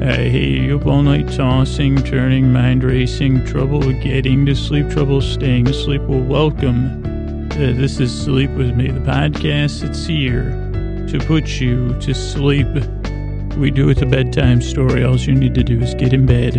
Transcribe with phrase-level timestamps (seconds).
[0.00, 5.20] I hate you up all night tossing, turning, mind racing, trouble getting to sleep, trouble
[5.20, 6.02] staying asleep.
[6.02, 7.04] Well, welcome.
[7.50, 10.50] Uh, this is Sleep With Me, the podcast that's here
[11.08, 12.68] to put you to sleep.
[13.56, 15.02] We do it a bedtime story.
[15.02, 16.54] All you need to do is get in bed,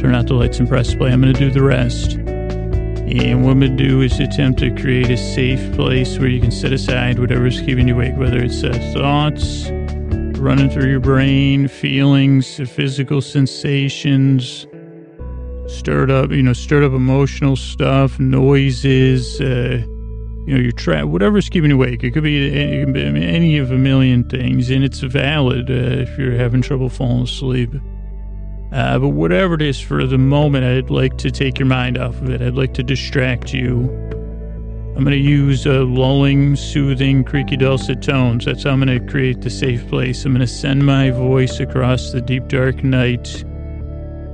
[0.00, 1.12] turn out the lights, and press play.
[1.12, 2.14] I'm going to do the rest.
[2.14, 6.72] And what to do is attempt to create a safe place where you can set
[6.72, 9.70] aside whatever's keeping you awake, whether it's uh, thoughts
[10.44, 14.66] running through your brain, feelings, physical sensations,
[15.66, 19.82] stirred up, you know, stirred up emotional stuff, noises, uh,
[20.46, 22.04] you know, your trap, whatever's keeping you awake.
[22.04, 25.72] It could be, it could be any of a million things, and it's valid uh,
[25.72, 27.70] if you're having trouble falling asleep.
[28.70, 32.20] Uh, but whatever it is for the moment, I'd like to take your mind off
[32.20, 32.42] of it.
[32.42, 33.88] I'd like to distract you.
[34.96, 38.44] I'm going to use uh, lulling, soothing, creaky, dulcet tones.
[38.44, 40.24] That's how I'm going to create the safe place.
[40.24, 43.44] I'm going to send my voice across the deep, dark night.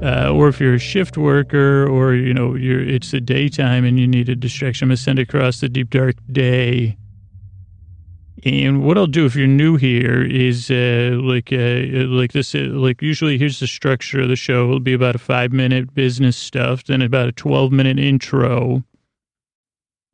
[0.02, 4.06] Uh, or if you're a shift worker or, you know, it's the daytime and you
[4.06, 6.98] need a distraction, I'm going to send it across the deep, dark day.
[8.44, 12.68] And what I'll do if you're new here is uh, like uh, like this uh,
[12.70, 14.64] like usually here's the structure of the show.
[14.64, 18.82] It'll be about a five minute business stuff, then about a twelve minute intro,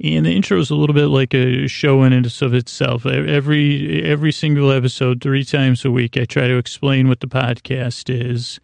[0.02, 3.06] and the intro is a little bit like a show in and of itself.
[3.06, 8.10] Every every single episode, three times a week, I try to explain what the podcast
[8.10, 8.60] is.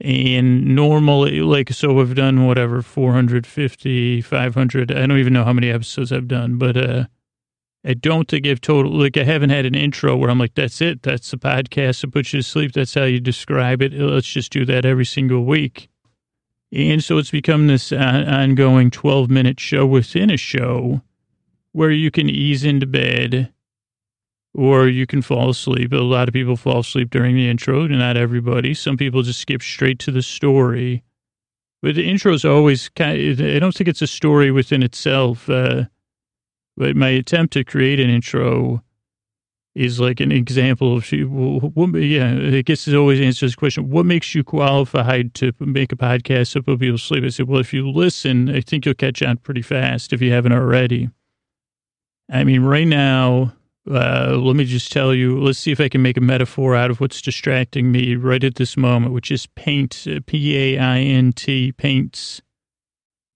[0.00, 5.70] And normally, like, so I've done whatever, 450, 500, I don't even know how many
[5.70, 7.06] episodes I've done, but uh,
[7.84, 10.80] I don't think I've total, like, I haven't had an intro where I'm like, that's
[10.80, 13.92] it, that's the podcast that puts you to sleep, that's how you describe it.
[13.92, 15.87] Let's just do that every single week.
[16.72, 21.00] And so it's become this uh, ongoing 12 minute show within a show
[21.72, 23.52] where you can ease into bed
[24.54, 25.92] or you can fall asleep.
[25.92, 28.74] A lot of people fall asleep during the intro, not everybody.
[28.74, 31.04] Some people just skip straight to the story.
[31.80, 35.48] But the intro is always kind of, I don't think it's a story within itself.
[35.48, 35.84] Uh,
[36.76, 38.82] but my attempt to create an intro
[39.78, 41.22] is like an example of she.
[41.22, 45.92] what, yeah, I guess it always answers the question, what makes you qualified to make
[45.92, 47.22] a podcast so people sleep?
[47.22, 50.32] I said, well, if you listen, I think you'll catch on pretty fast if you
[50.32, 51.10] haven't already.
[52.30, 53.54] I mean, right now,
[53.88, 56.90] uh, let me just tell you, let's see if I can make a metaphor out
[56.90, 61.32] of what's distracting me right at this moment, which is paint, P A I N
[61.32, 62.42] T, paints.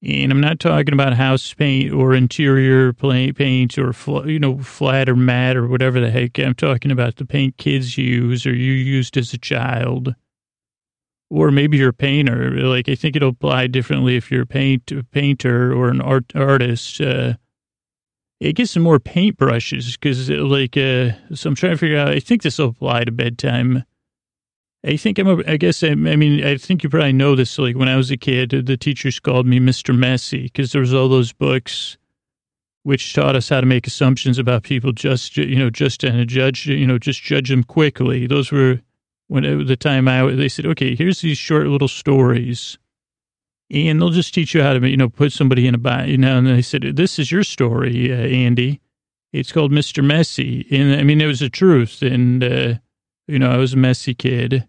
[0.05, 3.95] And I'm not talking about house paint or interior paint or,
[4.29, 6.39] you know, flat or matte or whatever the heck.
[6.41, 10.17] I'm talking about the paint kids use or you used as a child.
[11.31, 12.51] Or maybe you're a painter.
[12.51, 17.01] Like, I think it'll apply differently if you're a paint, painter or an art artist.
[17.01, 17.35] Uh,
[18.41, 22.19] it gets some more paintbrushes because, like, uh, so I'm trying to figure out, I
[22.19, 23.85] think this will apply to bedtime
[24.85, 27.59] I think I'm, a, I guess, I, I mean, I think you probably know this.
[27.59, 29.97] Like when I was a kid, the teachers called me Mr.
[29.97, 31.97] Messy because there was all those books
[32.83, 36.67] which taught us how to make assumptions about people just, you know, just and judge,
[36.67, 38.27] you know, just judge them quickly.
[38.27, 38.81] Those were
[39.29, 42.77] when at the time I, they said, okay, here's these short little stories
[43.71, 46.19] and they'll just teach you how to, you know, put somebody in a box, you
[46.19, 48.81] know, and they said, this is your story, uh, Andy.
[49.33, 50.05] It's called Mr.
[50.05, 50.67] Messy.
[50.71, 52.03] And I mean, it was the truth.
[52.03, 52.75] And, uh,
[53.27, 54.69] you know, I was a messy kid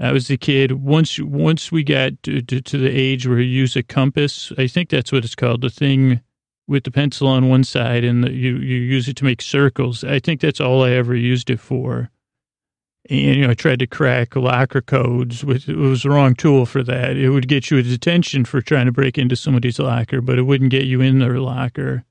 [0.00, 0.72] I was a kid.
[0.72, 4.66] Once once we got to, to, to, the age where you use a compass, I
[4.66, 6.20] think that's what it's called, the thing
[6.66, 10.02] with the pencil on one side and the, you, you use it to make circles.
[10.02, 12.10] I think that's all I ever used it for.
[13.10, 16.64] And, you know, I tried to crack locker codes with, it was the wrong tool
[16.64, 17.16] for that.
[17.16, 20.42] It would get you a detention for trying to break into somebody's locker, but it
[20.42, 22.04] wouldn't get you in their locker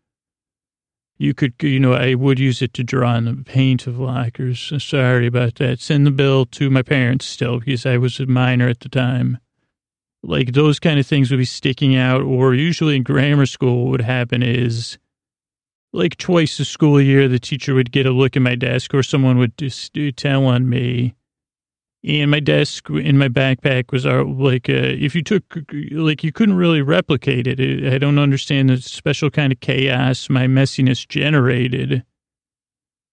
[1.23, 4.71] you could, you know, I would use it to draw on the paint of lockers.
[4.73, 5.79] Uh, sorry about that.
[5.79, 9.37] Send the bill to my parents still because I was a minor at the time.
[10.21, 13.91] Like those kind of things would be sticking out, or usually in grammar school, what
[13.91, 14.97] would happen is
[15.93, 19.01] like twice a school year, the teacher would get a look at my desk or
[19.01, 21.15] someone would just uh, tell on me
[22.05, 25.43] and my desk in my backpack was our, like, uh, if you took,
[25.91, 27.93] like, you couldn't really replicate it.
[27.93, 32.03] I don't understand the special kind of chaos my messiness generated.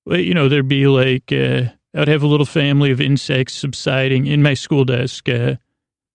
[0.04, 4.26] But, you know, there'd be like, uh, I'd have a little family of insects subsiding
[4.26, 5.54] in my school desk, uh,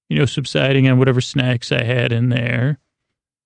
[0.10, 2.80] you know, subsiding on whatever snacks I had in there,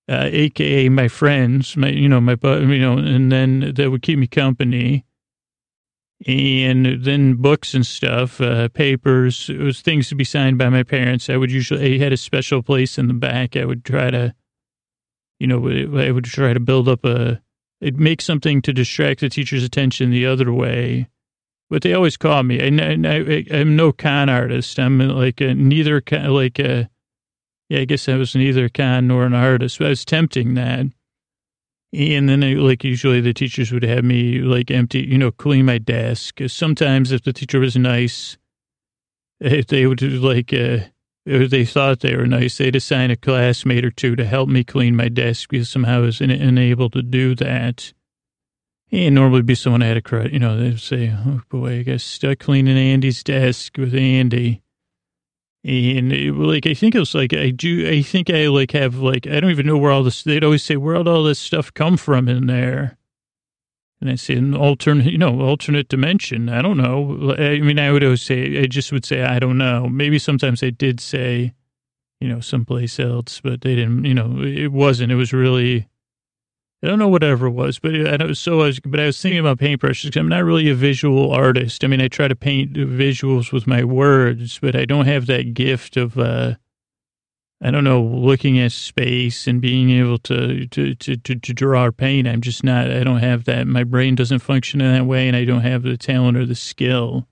[0.08, 4.18] uh, AKA my friends, my, you know, my, you know, and then that would keep
[4.18, 5.04] me company
[6.26, 9.48] and then books and stuff, uh, papers.
[9.48, 11.30] It was things to be signed by my parents.
[11.30, 13.56] I would usually I had a special place in the back.
[13.56, 14.34] I would try to,
[15.38, 15.68] you know,
[15.98, 17.40] I would try to build up a.
[17.80, 21.08] It'd make something to distract the teacher's attention the other way,
[21.70, 22.60] but they always call me.
[22.60, 24.78] I, I'm no con artist.
[24.78, 26.90] I'm like a, neither like a,
[27.70, 30.86] yeah, I guess I was neither con nor an artist, but I was tempting that.
[31.92, 35.66] And then, I, like, usually the teachers would have me, like, empty, you know, clean
[35.66, 36.38] my desk.
[36.46, 38.38] Sometimes if the teacher was nice,
[39.40, 40.78] if they would, like, uh,
[41.26, 44.64] if they thought they were nice, they'd assign a classmate or two to help me
[44.64, 47.92] clean my desk because somehow I was unable to do that.
[48.92, 51.82] And normally be someone I had a credit, you know, they'd say, oh boy, I
[51.82, 54.62] got stuck cleaning Andy's desk with Andy.
[55.62, 58.96] And it, like, I think it was like, I do, I think I like have
[58.96, 61.74] like, I don't even know where all this, they'd always say, where'd all this stuff
[61.74, 62.96] come from in there?
[64.00, 66.48] And I say, an alternate, you know, alternate dimension.
[66.48, 67.34] I don't know.
[67.38, 69.86] I mean, I would always say, I just would say, I don't know.
[69.86, 71.52] Maybe sometimes I did say,
[72.20, 75.86] you know, someplace else, but they didn't, you know, it wasn't, it was really,
[76.82, 79.20] I don't know whatever it was, but I was so I was, but I was
[79.20, 80.04] thinking about paintbrushes.
[80.04, 81.84] Because I'm not really a visual artist.
[81.84, 85.52] I mean, I try to paint visuals with my words, but I don't have that
[85.52, 86.54] gift of, uh,
[87.60, 91.84] I don't know, looking at space and being able to, to, to, to, to draw
[91.84, 92.26] or paint.
[92.26, 93.66] I'm just not, I don't have that.
[93.66, 96.54] My brain doesn't function in that way, and I don't have the talent or the
[96.54, 97.26] skill.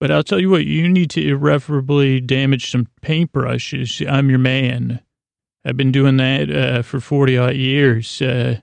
[0.00, 4.04] But I'll tell you what, you need to irreparably damage some paintbrushes.
[4.10, 5.00] I'm your man.
[5.64, 8.20] I've been doing that uh, for 40 odd years.
[8.20, 8.60] Uh,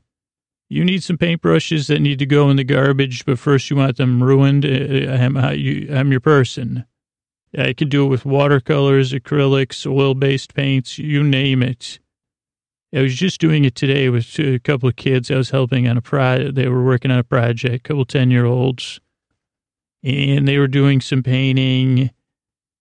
[0.69, 3.97] you need some paintbrushes that need to go in the garbage, but first you want
[3.97, 4.65] them ruined.
[4.65, 6.85] Uh, I'm, I'm your person.
[7.57, 11.99] I can do it with watercolors, acrylics, oil-based paints, you name it.
[12.95, 15.31] I was just doing it today with a couple of kids.
[15.31, 16.55] I was helping on a project.
[16.55, 18.99] They were working on a project, a couple 10-year-olds,
[20.03, 22.11] and they were doing some painting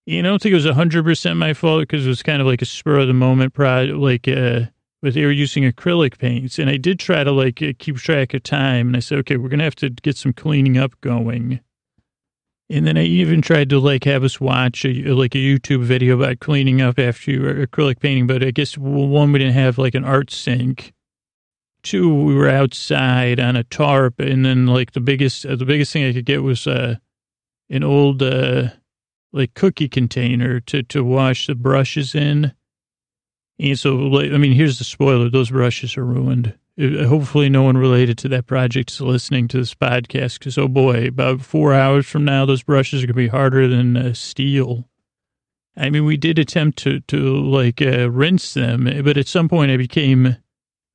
[0.06, 2.46] you know, I don't think it was 100% my fault because it was kind of
[2.46, 4.62] like a spur of the moment project, like, uh,
[5.02, 6.58] but they were using acrylic paints.
[6.58, 8.88] And I did try to like uh, keep track of time.
[8.88, 11.60] And I said, okay, we're going to have to get some cleaning up going.
[12.68, 16.16] And then I even tried to like have us watch a, like a YouTube video
[16.16, 18.26] about cleaning up after you acrylic painting.
[18.26, 20.92] But I guess one, we didn't have like an art sink.
[21.82, 24.20] Two, we were outside on a tarp.
[24.20, 26.96] And then like the biggest, uh, the biggest thing I could get was, uh,
[27.70, 28.68] an old, uh,
[29.32, 32.52] like cookie container to, to wash the brushes in.
[33.58, 35.28] And so, like, I mean, here's the spoiler.
[35.28, 36.54] Those brushes are ruined.
[36.80, 40.68] Uh, hopefully no one related to that project is listening to this podcast because, oh
[40.68, 44.14] boy, about four hours from now, those brushes are going to be harder than uh,
[44.14, 44.88] steel.
[45.76, 49.70] I mean, we did attempt to, to like uh, rinse them, but at some point
[49.70, 50.36] I became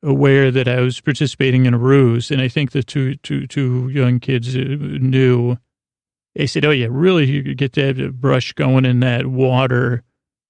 [0.04, 2.32] aware that I was participating in a ruse.
[2.32, 5.58] And I think the two, two, two young kids uh, knew
[6.36, 10.04] they said, oh, yeah, really, you get that brush going in that water,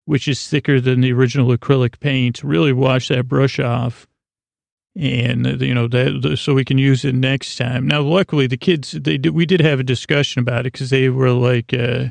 [0.05, 2.43] which is thicker than the original acrylic paint.
[2.43, 4.07] Really wash that brush off.
[4.97, 7.85] And, uh, you know, that so we can use it next time.
[7.85, 11.09] Now, luckily, the kids, they did, we did have a discussion about it because they
[11.09, 12.05] were like, uh,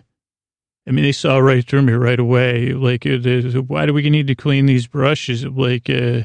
[0.87, 2.75] I mean, they saw right through me right away.
[2.75, 3.19] Like, uh,
[3.63, 5.45] why do we need to clean these brushes?
[5.47, 6.25] Like, uh,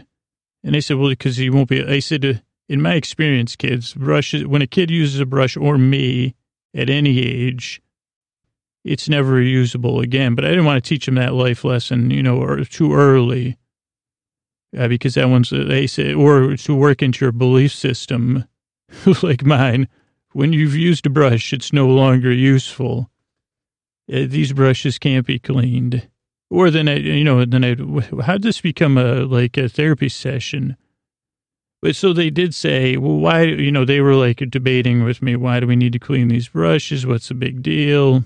[0.63, 1.83] and they said, well, because you won't be.
[1.83, 2.33] I said, uh,
[2.67, 6.35] in my experience, kids, brushes, when a kid uses a brush or me,
[6.73, 7.81] at any age,
[8.83, 10.35] it's never usable again.
[10.35, 13.57] But I didn't want to teach them that life lesson, you know, or too early,
[14.77, 18.45] uh, because that one's they say, or to work into your belief system,
[19.23, 19.87] like mine.
[20.33, 23.09] When you've used a brush, it's no longer useful.
[24.11, 26.07] Uh, these brushes can't be cleaned.
[26.51, 27.75] Or then I, you know, then I,
[28.23, 30.77] how did this become a like a therapy session?
[31.81, 35.35] But so they did say, well, why, you know, they were like debating with me,
[35.35, 37.05] why do we need to clean these brushes?
[37.05, 38.25] What's the big deal?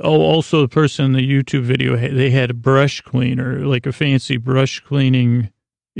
[0.00, 3.92] Oh, also the person in the YouTube video, they had a brush cleaner, like a
[3.92, 5.50] fancy brush cleaning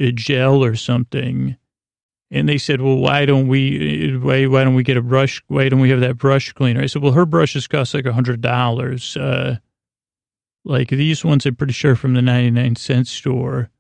[0.01, 1.57] uh, gel or something.
[2.33, 5.43] And they said, well, why don't we, why, why don't we get a brush?
[5.49, 6.81] Why don't we have that brush cleaner?
[6.81, 9.17] I said, well, her brushes cost like a hundred dollars.
[9.17, 9.59] Uh,
[10.65, 13.71] like these ones, I'm pretty sure from the 99 cent store.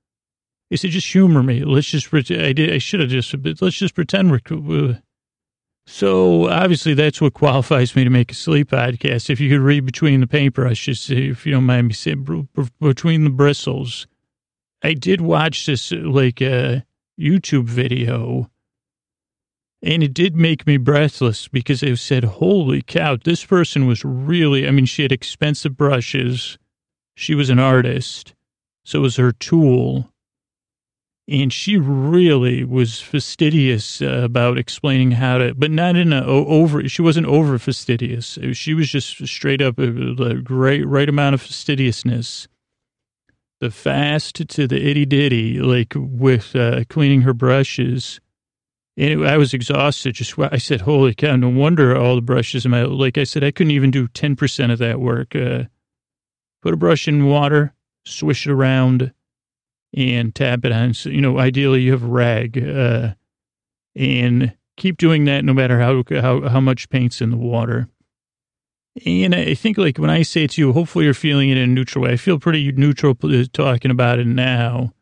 [0.70, 1.64] He said, just humor me.
[1.64, 5.02] Let's just, I did, I should have just, let's just pretend we're,
[5.86, 9.28] so obviously that's what qualifies me to make a sleep podcast.
[9.28, 12.48] If you could read between the paintbrushes, if you don't mind me saying,
[12.80, 14.06] between the bristles.
[14.82, 16.80] I did watch this like uh,
[17.18, 18.48] YouTube video
[19.82, 24.68] and it did make me breathless because it said, holy cow, this person was really,
[24.68, 26.58] I mean, she had expensive brushes.
[27.14, 28.34] She was an artist.
[28.84, 30.09] So it was her tool
[31.30, 36.88] and she really was fastidious uh, about explaining how to, but not in a over.
[36.88, 38.36] She wasn't over fastidious.
[38.52, 42.48] She was just straight up uh, the great right amount of fastidiousness.
[43.60, 48.18] The fast to the itty ditty, like with uh, cleaning her brushes.
[48.96, 50.14] Anyway, I was exhausted.
[50.14, 51.36] Just I said, "Holy cow!
[51.36, 54.34] No wonder all the brushes in my like." I said, I couldn't even do ten
[54.34, 55.36] percent of that work.
[55.36, 55.64] Uh,
[56.62, 57.72] put a brush in water,
[58.04, 59.12] swish it around,
[59.94, 60.94] and tap it on.
[60.94, 63.14] So, you know, ideally you have a rag, uh,
[63.96, 67.88] and keep doing that no matter how how how much paint's in the water.
[69.06, 71.72] And I think, like, when I say to you, hopefully you're feeling it in a
[71.72, 72.12] neutral way.
[72.12, 73.14] I feel pretty neutral
[73.52, 74.92] talking about it now.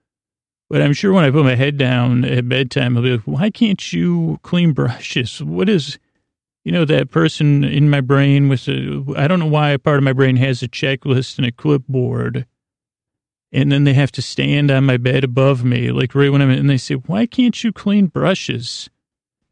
[0.68, 3.48] But I'm sure when I put my head down at bedtime, I'll be like, why
[3.48, 5.42] can't you clean brushes?
[5.42, 5.98] What is,
[6.64, 9.96] you know, that person in my brain with a, I don't know why a part
[9.96, 12.46] of my brain has a checklist and a clipboard.
[13.50, 16.50] And then they have to stand on my bed above me, like right when I'm
[16.50, 18.90] in, and they say, why can't you clean brushes?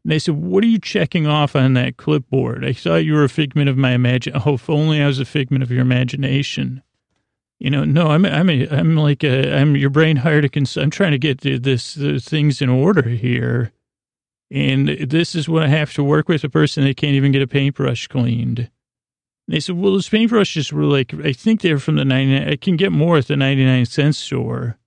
[0.03, 2.63] And they said, what are you checking off on that clipboard?
[2.63, 4.41] I thought you were a figment of my imagination.
[4.45, 6.83] Oh, if only I was a figment of your imagination.
[7.59, 10.77] You know, no, I'm, I'm, a, I'm like, a, I'm your brain hired a cons-
[10.77, 13.71] I'm trying to get this, the things in order here.
[14.51, 17.41] And this is what I have to work with a person that can't even get
[17.41, 18.69] a paintbrush cleaned.
[19.47, 22.75] They said, well, those paintbrushes were like, I think they're from the 99, I can
[22.75, 24.77] get more at the 99 cent store.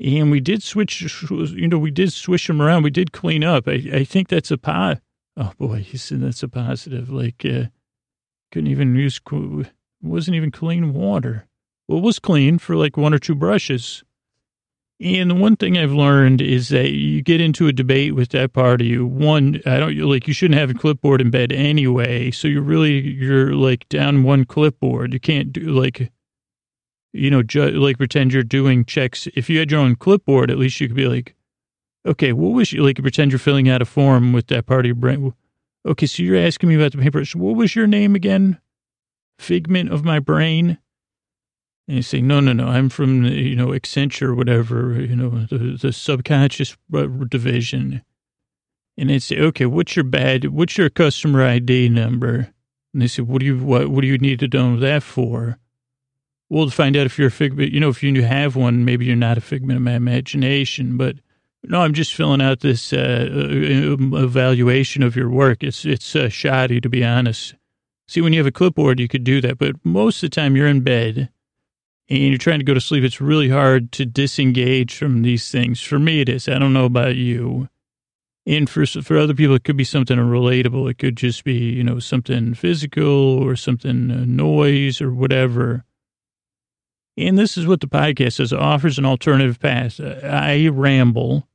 [0.00, 2.82] And we did switch, you know, we did swish them around.
[2.82, 3.68] We did clean up.
[3.68, 5.00] I, I think that's a pot.
[5.36, 7.10] Oh boy, he said that's a positive.
[7.10, 7.64] Like, uh,
[8.50, 9.20] couldn't even use,
[10.02, 11.46] wasn't even clean water.
[11.86, 14.04] Well, it was clean for like one or two brushes.
[15.00, 18.80] And one thing I've learned is that you get into a debate with that part
[18.80, 19.04] of you.
[19.04, 22.30] One, I don't like you shouldn't have a clipboard in bed anyway.
[22.30, 25.12] So you're really you're like down one clipboard.
[25.12, 26.12] You can't do like,
[27.12, 29.26] you know, ju- like pretend you're doing checks.
[29.34, 31.34] If you had your own clipboard, at least you could be like,
[32.06, 32.96] okay, what was you like?
[32.96, 35.34] Pretend you're filling out a form with that part of your brain.
[35.86, 37.22] Okay, so you're asking me about the paper.
[37.34, 38.58] What was your name again?
[39.38, 40.78] figment of my brain?
[41.86, 45.76] And you say, no, no, no, I'm from, you know, Accenture, whatever, you know, the,
[45.80, 46.76] the subconscious
[47.28, 48.02] division.
[48.96, 52.54] And they say, okay, what's your bad, what's your customer ID number?
[52.92, 55.58] And they say, what do you, what, what do you need to know that for?
[56.48, 59.04] Well, to find out if you're a figment, you know, if you have one, maybe
[59.04, 61.16] you're not a figment of my imagination, but
[61.64, 65.62] no, I'm just filling out this uh, uh evaluation of your work.
[65.62, 67.54] It's, it's uh, shoddy, to be honest.
[68.06, 70.56] See, when you have a clipboard, you could do that, but most of the time
[70.56, 71.30] you're in bed
[72.08, 73.04] and you're trying to go to sleep.
[73.04, 75.80] It's really hard to disengage from these things.
[75.80, 76.48] For me, it is.
[76.48, 77.68] I don't know about you.
[78.46, 80.90] And for for other people, it could be something relatable.
[80.90, 85.84] It could just be, you know, something physical or something uh, noise or whatever.
[87.16, 89.98] And this is what the podcast says: offers an alternative path.
[89.98, 91.48] I ramble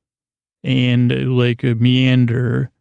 [0.63, 2.71] and uh, like a meander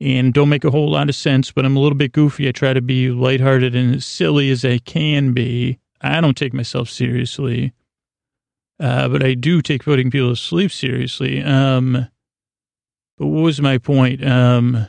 [0.00, 2.48] and don't make a whole lot of sense, but I'm a little bit goofy.
[2.48, 5.78] I try to be lighthearted and as silly as I can be.
[6.12, 7.72] I don't take myself seriously,
[8.80, 11.42] uh, but I do take putting people to sleep seriously.
[11.42, 12.08] Um,
[13.18, 14.24] but what was my point?
[14.24, 14.86] Um,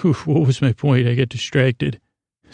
[0.00, 1.06] whew, what was my point?
[1.06, 2.00] I get distracted.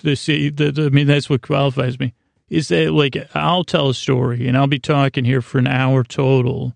[0.02, 0.14] The,
[0.54, 2.14] the, the, I mean, that's what qualifies me.
[2.48, 6.02] Is that like I'll tell a story and I'll be talking here for an hour
[6.02, 6.74] total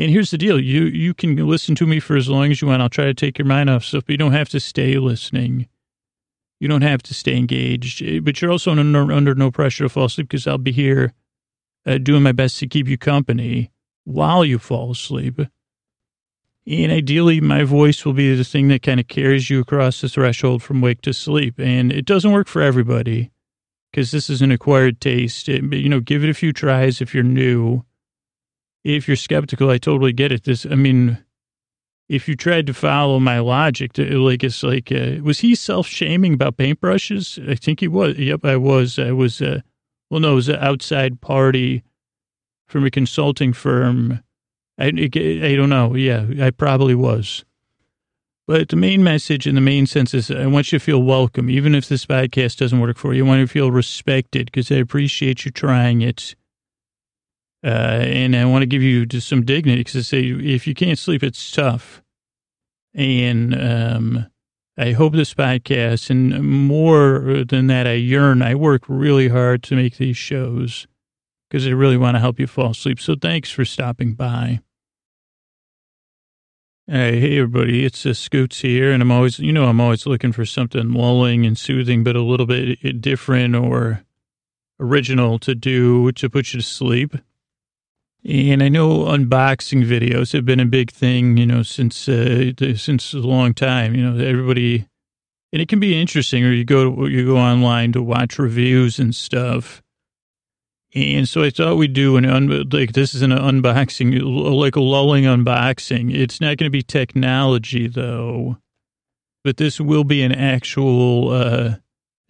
[0.00, 2.68] and here's the deal: you you can listen to me for as long as you
[2.68, 2.80] want.
[2.80, 5.68] I'll try to take your mind off stuff, but you don't have to stay listening.
[6.60, 9.88] You don't have to stay engaged, eh, but you're also under, under no pressure to
[9.88, 11.14] fall asleep because I'll be here
[11.86, 13.72] uh, doing my best to keep you company
[14.04, 15.40] while you fall asleep.
[16.66, 20.08] And ideally, my voice will be the thing that kind of carries you across the
[20.08, 21.58] threshold from wake to sleep.
[21.58, 23.32] And it doesn't work for everybody
[23.90, 25.48] because this is an acquired taste.
[25.48, 27.84] It, you know, give it a few tries if you're new
[28.84, 30.44] if you're skeptical, I totally get it.
[30.44, 31.22] This, I mean,
[32.10, 35.86] if you tried to follow my logic, to, like it's like, uh, was he self
[35.86, 37.48] shaming about paintbrushes?
[37.48, 38.18] I think he was.
[38.18, 38.98] Yep, I was.
[38.98, 39.40] I was.
[39.40, 39.60] Uh,
[40.10, 41.84] well, no, it was an outside party
[42.66, 44.24] from a consulting firm.
[44.76, 45.94] I, I don't know.
[45.94, 47.44] Yeah, I probably was.
[48.48, 51.48] But the main message and the main sense is I want you to feel welcome,
[51.48, 53.24] even if this podcast doesn't work for you.
[53.24, 56.34] I want you to feel respected because I appreciate you trying it.
[57.62, 60.74] Uh, and I want to give you just some dignity because I say if you
[60.74, 62.02] can't sleep, it's tough.
[62.94, 64.26] And um,
[64.78, 68.40] I hope this podcast, and more than that, I yearn.
[68.40, 70.86] I work really hard to make these shows
[71.48, 72.98] because I really want to help you fall asleep.
[72.98, 74.60] So thanks for stopping by.
[76.86, 80.32] Hey, hey everybody, it's uh, Scoots here, and I'm always, you know, I'm always looking
[80.32, 84.02] for something lulling and soothing, but a little bit different or
[84.80, 87.14] original to do to put you to sleep.
[88.22, 93.14] And I know unboxing videos have been a big thing, you know, since uh, since
[93.14, 93.94] a long time.
[93.94, 94.86] You know, everybody,
[95.52, 96.44] and it can be interesting.
[96.44, 99.82] Or you go to, you go online to watch reviews and stuff.
[100.94, 104.80] And so I thought we'd do an un, like this is an unboxing, like a
[104.80, 106.14] lulling unboxing.
[106.14, 108.58] It's not going to be technology though,
[109.44, 111.30] but this will be an actual.
[111.30, 111.74] uh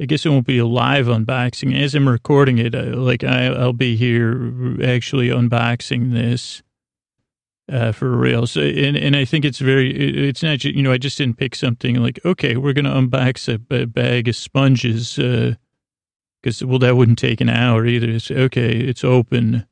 [0.00, 1.78] I guess it won't be a live unboxing.
[1.78, 4.32] As I'm recording it, uh, like I, I'll be here
[4.82, 6.62] actually unboxing this
[7.70, 8.46] uh, for real.
[8.46, 9.90] So, and, and I think it's very,
[10.28, 13.86] it's not, you know, I just didn't pick something like, okay, we're to unbox a,
[13.86, 15.18] bag of sponges.
[15.18, 15.56] Uh,
[16.42, 18.08] cause well, that wouldn't take an hour either.
[18.08, 18.70] It's okay.
[18.72, 19.66] It's open.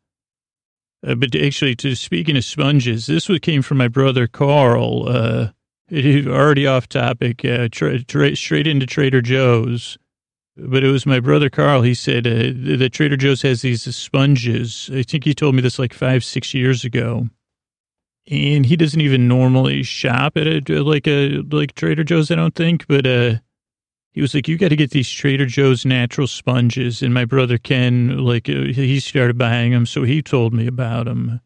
[1.06, 5.48] Uh, but actually to speaking of sponges, this one came from my brother, Carl, uh,
[5.90, 9.96] already off topic, uh, tra- tra- straight into Trader Joe's.
[10.60, 11.82] But it was my brother Carl.
[11.82, 14.90] He said uh, that Trader Joe's has these sponges.
[14.92, 17.28] I think he told me this like five, six years ago
[18.30, 22.30] and he doesn't even normally shop at a like a like Trader Joe's.
[22.30, 23.36] I don't think, but uh,
[24.10, 27.56] he was like, "You got to get these Trader Joe's natural sponges." And my brother
[27.56, 31.40] Ken, like, uh, he started buying them, so he told me about them.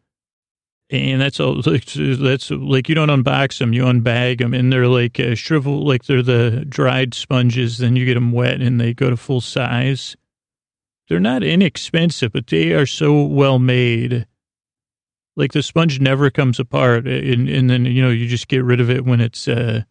[0.92, 1.62] And that's all.
[1.62, 6.04] That's like you don't unbox them, you unbag them, and they're like uh, shrivel, like
[6.04, 7.78] they're the dried sponges.
[7.78, 10.16] Then you get them wet, and they go to full size.
[11.08, 14.26] They're not inexpensive, but they are so well made
[15.36, 18.80] like the sponge never comes apart and, and then you know you just get rid
[18.80, 19.82] of it when it's uh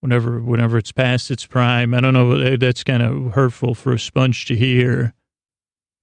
[0.00, 3.98] whenever whenever it's past its prime i don't know that's kind of hurtful for a
[3.98, 5.14] sponge to hear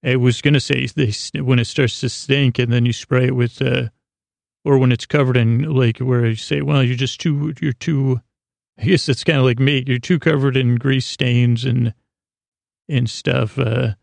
[0.04, 3.36] i was to say they when it starts to stink and then you spray it
[3.36, 3.88] with uh
[4.64, 8.20] or when it's covered in like where you say well you're just too you're too
[8.78, 11.94] i guess it's kind of like meat you're too covered in grease stains and
[12.88, 13.94] and stuff uh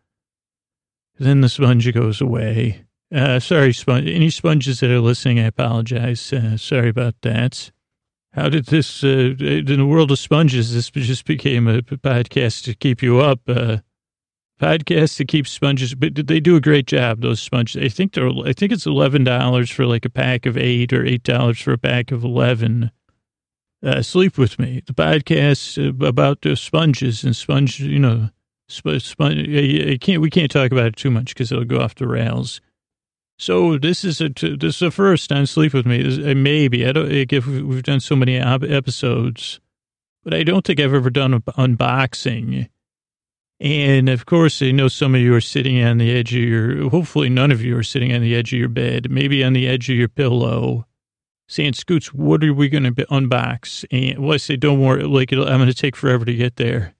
[1.18, 4.08] then the sponge goes away uh, sorry, sponge.
[4.08, 6.32] Any sponges that are listening, I apologize.
[6.32, 7.70] Uh, sorry about that.
[8.32, 12.74] How did this, uh, in the world of sponges, this just became a podcast to
[12.74, 13.40] keep you up?
[14.60, 17.20] Uh, podcast to keep sponges, but they do a great job.
[17.20, 17.82] Those sponges.
[17.82, 18.28] I think they're.
[18.28, 21.72] I think it's eleven dollars for like a pack of eight, or eight dollars for
[21.72, 22.90] a pack of eleven.
[23.84, 24.82] Uh, sleep with me.
[24.86, 27.80] The podcast about the sponges and sponge.
[27.80, 28.28] You know,
[28.68, 29.48] sponge.
[29.48, 30.22] I can't.
[30.22, 32.60] We can't talk about it too much because it'll go off the rails.
[33.38, 36.00] So this is a this is a first on Sleep with Me.
[36.00, 39.58] This, maybe I don't if we've done so many episodes,
[40.22, 42.68] but I don't think I've ever done unboxing.
[43.62, 46.90] And of course, I know some of you are sitting on the edge of your.
[46.90, 49.08] Hopefully, none of you are sitting on the edge of your bed.
[49.08, 50.84] Maybe on the edge of your pillow,
[51.46, 55.04] saying, "Scoots, what are we going to unbox?" And well, I say, "Don't worry.
[55.04, 56.96] Like I'm going to take forever to get there."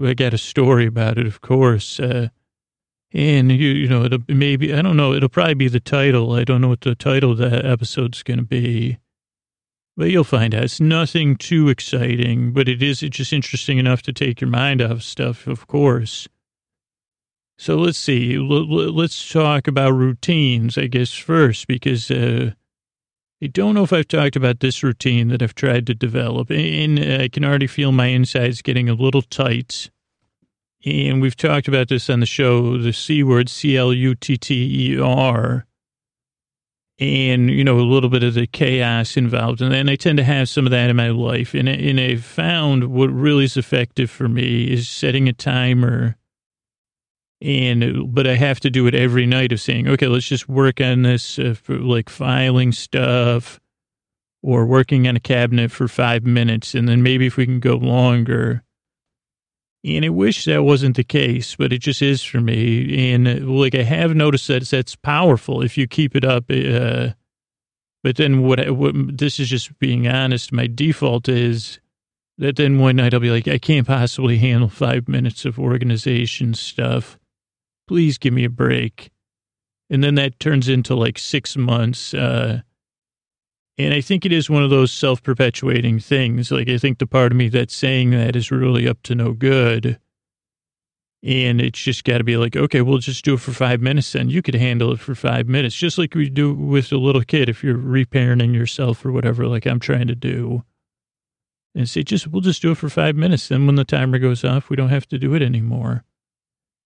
[0.00, 1.98] I got a story about it, of course.
[1.98, 2.28] Uh,
[3.12, 6.34] and you, you know, it'll maybe, I don't know, it'll probably be the title.
[6.34, 8.98] I don't know what the title of the episode's going to be,
[9.98, 10.62] but you'll find out.
[10.64, 15.02] It's nothing too exciting, but it is just interesting enough to take your mind off
[15.02, 16.28] stuff, of course.
[17.58, 18.38] So let's see.
[18.38, 22.52] Let's talk about routines, I guess, first, because uh,
[23.42, 27.00] I don't know if I've talked about this routine that I've tried to develop, and
[27.00, 29.90] I can already feel my insides getting a little tight
[30.84, 34.36] and we've talked about this on the show, the C word, C L U T
[34.36, 35.66] T E R,
[37.00, 39.60] and, you know, a little bit of the chaos involved.
[39.62, 41.54] And, and I tend to have some of that in my life.
[41.54, 46.16] And, and I've found what really is effective for me is setting a timer.
[47.40, 50.80] And, but I have to do it every night of saying, okay, let's just work
[50.80, 53.60] on this, uh, for like filing stuff
[54.42, 56.74] or working on a cabinet for five minutes.
[56.74, 58.64] And then maybe if we can go longer
[59.84, 63.12] and I wish that wasn't the case, but it just is for me.
[63.12, 66.44] And like I have noticed that that's powerful if you keep it up.
[66.50, 67.10] Uh,
[68.02, 70.52] but then what, what, this is just being honest.
[70.52, 71.78] My default is
[72.38, 76.54] that then one night I'll be like, I can't possibly handle five minutes of organization
[76.54, 77.18] stuff.
[77.86, 79.10] Please give me a break.
[79.90, 82.14] And then that turns into like six months.
[82.14, 82.62] Uh,
[83.78, 86.50] and I think it is one of those self perpetuating things.
[86.50, 89.32] Like, I think the part of me that's saying that is really up to no
[89.32, 90.00] good.
[91.22, 94.12] And it's just got to be like, okay, we'll just do it for five minutes
[94.12, 94.30] then.
[94.30, 97.48] You could handle it for five minutes, just like we do with a little kid
[97.48, 100.62] if you're reparenting yourself or whatever, like I'm trying to do.
[101.74, 103.48] And say, just, we'll just do it for five minutes.
[103.48, 106.04] Then when the timer goes off, we don't have to do it anymore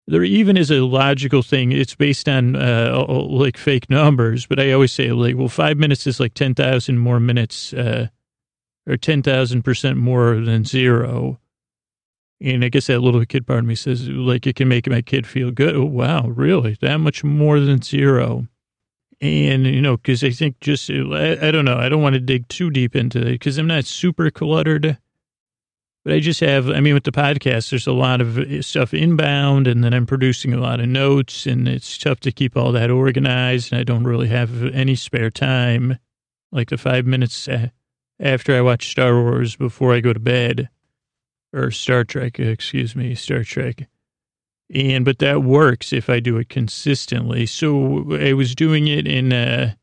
[0.07, 1.73] there even is a logical thing.
[1.73, 6.07] It's based on uh, like fake numbers, but I always say like, well, five minutes
[6.07, 8.09] is like 10,000 more minutes, uh,
[8.89, 11.39] or 10,000% more than zero.
[12.41, 15.03] And I guess that little kid part of me says like, it can make my
[15.03, 15.77] kid feel good.
[15.77, 16.77] Oh, wow, really?
[16.81, 18.49] That much more than zero.
[19.21, 21.77] And, you know, cause I think just, I, I don't know.
[21.77, 24.99] I don't want to dig too deep into it cause I'm not super cluttered
[26.05, 28.93] But I just have, I mean, with the podcast, there's a lot of uh, stuff
[28.93, 32.73] inbound, and then I'm producing a lot of notes, and it's tough to keep all
[32.73, 33.73] that organized.
[33.73, 35.99] And I don't really have any spare time,
[36.51, 37.49] like the five minutes
[38.19, 40.69] after I watch Star Wars before I go to bed,
[41.53, 43.89] or Star Trek, excuse me, Star Trek.
[44.75, 47.47] And, but that works if I do it consistently.
[47.47, 49.75] So I was doing it in, uh,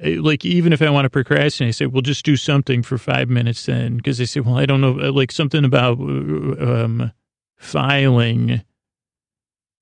[0.00, 3.28] like, even if I want to procrastinate, I say, well, just do something for five
[3.28, 4.00] minutes then.
[4.00, 7.12] Cause they say, well, I don't know, uh, like something about, uh, um,
[7.56, 8.62] filing,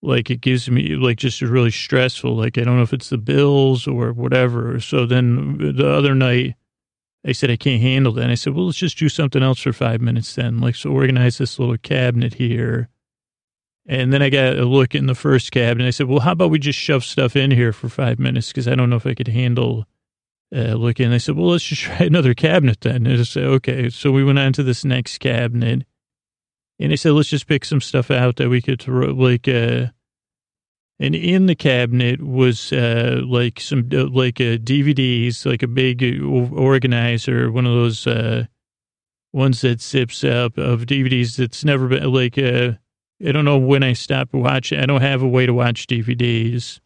[0.03, 2.37] like it gives me like just really stressful.
[2.37, 4.79] Like, I don't know if it's the bills or whatever.
[4.81, 6.55] So then the other night,
[7.27, 8.23] I said, I can't handle that.
[8.23, 10.61] And I said, well, let's just do something else for five minutes then.
[10.61, 12.91] Like, so organize this little cabinet here
[13.87, 15.87] and then I got a look in the first cabinet.
[15.87, 18.49] I said, well, how about we just shove stuff in here for five minutes?
[18.49, 19.87] Because I don't know if I could handle
[20.55, 21.11] uh, looking.
[21.11, 23.07] They said, well, let's just try another cabinet then.
[23.07, 23.91] And I said, okay.
[23.91, 25.85] So we went on to this next cabinet.
[26.79, 29.87] And I said, let's just pick some stuff out that we could throw, like, uh,
[31.01, 36.03] and in the cabinet was uh, like some uh, like uh, DVDs, like a big
[36.23, 38.45] organizer, one of those uh,
[39.33, 42.73] ones that zips up of DVDs that's never been like uh,
[43.27, 44.79] I don't know when I stopped watching.
[44.79, 46.81] I don't have a way to watch DVDs.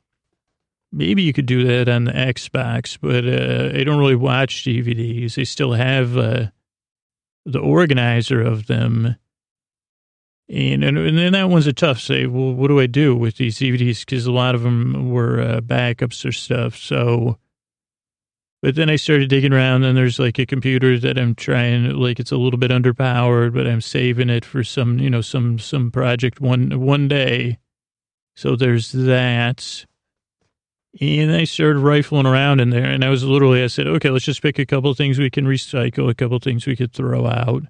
[0.91, 5.39] Maybe you could do that on the Xbox, but uh, I don't really watch DVDs.
[5.39, 6.47] I still have uh,
[7.45, 9.17] the organizer of them.
[10.49, 12.27] And, and, and then that one's a tough say.
[12.27, 14.01] Well, what do I do with these DVDs?
[14.01, 16.77] Because a lot of them were uh, backups or stuff.
[16.77, 17.39] So
[18.61, 22.19] but then I started digging around, and there's like a computer that I'm trying, like
[22.19, 25.93] it's a little bit underpowered, but I'm saving it for some, you know, some some
[25.93, 27.59] project one one day.
[28.35, 29.87] So there's that.
[31.01, 34.25] And I started rifling around in there, and I was literally, I said, okay, let's
[34.25, 36.93] just pick a couple of things we can recycle, a couple of things we could
[36.93, 37.63] throw out,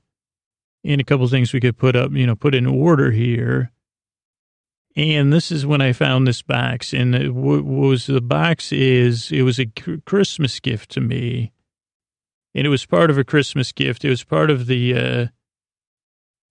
[0.83, 3.71] and a couple things we could put up, you know, put in order here.
[4.97, 6.93] And this is when I found this box.
[6.93, 9.67] And it was the box is, it was a
[10.07, 11.53] Christmas gift to me.
[12.55, 14.05] And it was part of a Christmas gift.
[14.05, 15.27] It was part of the, uh,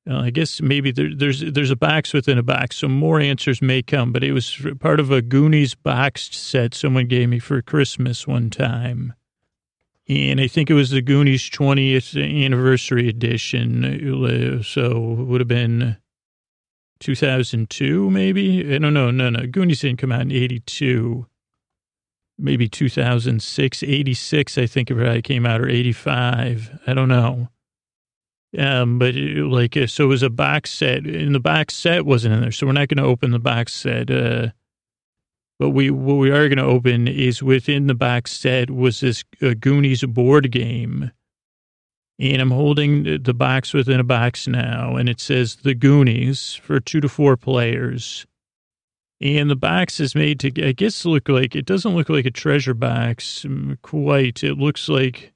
[0.10, 3.62] uh, I guess maybe there, there's there's a box within a box, so more answers
[3.62, 4.12] may come.
[4.12, 8.50] But it was part of a Goonies boxed set someone gave me for Christmas one
[8.50, 9.14] time,
[10.08, 12.16] and I think it was the Goonies 20th
[12.46, 14.64] anniversary edition.
[14.64, 15.98] So it would have been
[17.00, 18.74] 2002, maybe?
[18.74, 19.12] I don't know.
[19.12, 19.46] No, no.
[19.48, 21.26] Goonies didn't come out in 82.
[22.40, 26.80] Maybe 2006, 86, I think it probably came out, or 85.
[26.86, 27.50] I don't know.
[28.58, 32.36] Um, but like, uh, so it was a box set, and the box set wasn't
[32.36, 32.52] in there.
[32.52, 34.12] So we're not going to open the box set.
[34.12, 34.50] Uh,
[35.60, 39.24] but we, what we are going to open is within the box set was this
[39.42, 41.12] uh, Goonies board game
[42.20, 46.80] and I'm holding the box within a box now, and it says The Goonies for
[46.80, 48.26] two to four players.
[49.22, 52.32] And the box is made to, I guess, look like, it doesn't look like a
[52.32, 54.44] treasure box mm, quite.
[54.44, 55.34] It looks like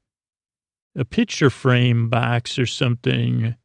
[0.95, 3.55] a picture frame box or something.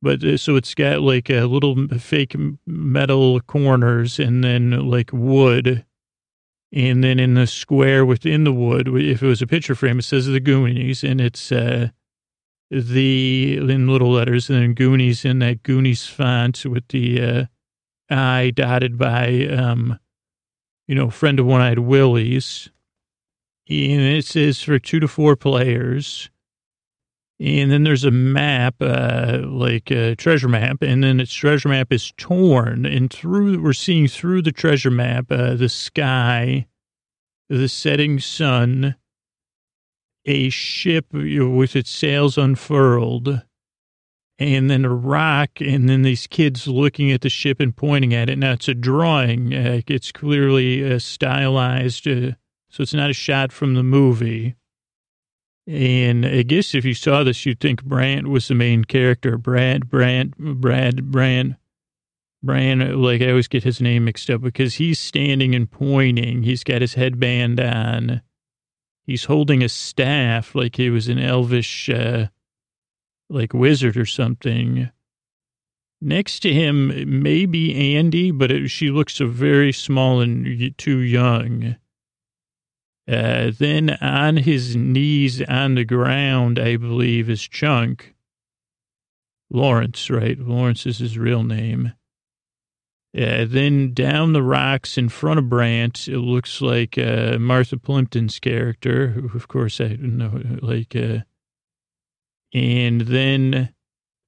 [0.00, 5.84] But uh, so it's got like a little fake metal corners and then like wood
[6.72, 10.02] and then in the square within the wood, if it was a picture frame, it
[10.02, 11.88] says the Goonies, and it's uh,
[12.70, 17.44] the in little letters, and then Goonies in that Goonies font with the uh,
[18.10, 19.98] I dotted by, um,
[20.86, 22.70] you know, friend of One Eyed Willie's.
[23.68, 26.30] And it says for two to four players.
[27.40, 31.92] And then there's a map, uh, like a treasure map, and then its treasure map
[31.92, 36.66] is torn, and through we're seeing through the treasure map uh, the sky,
[37.48, 38.96] the setting sun,
[40.24, 43.42] a ship with its sails unfurled,
[44.40, 48.28] and then a rock, and then these kids looking at the ship and pointing at
[48.28, 48.36] it.
[48.36, 52.32] Now it's a drawing; uh, it's clearly uh, stylized, uh,
[52.68, 54.56] so it's not a shot from the movie
[55.68, 59.36] and I guess if you saw this, you'd think Brant was the main character.
[59.36, 61.56] Brad, Brant, Brad, Brant,
[62.42, 62.96] Brant.
[62.96, 66.42] Like I always get his name mixed up because he's standing and pointing.
[66.42, 68.22] He's got his headband on.
[69.04, 72.28] He's holding a staff like he was an elvish, uh,
[73.28, 74.90] like wizard or something.
[76.00, 81.76] Next to him, maybe Andy, but it, she looks so very small and too young.
[83.08, 88.14] Uh, then on his knees on the ground, I believe, is Chunk.
[89.50, 90.38] Lawrence, right?
[90.38, 91.94] Lawrence is his real name.
[93.16, 98.38] Uh, then down the rocks in front of Brant, it looks like uh, Martha Plimpton's
[98.38, 101.20] character, who, of course, I don't know, like, uh,
[102.52, 103.72] and then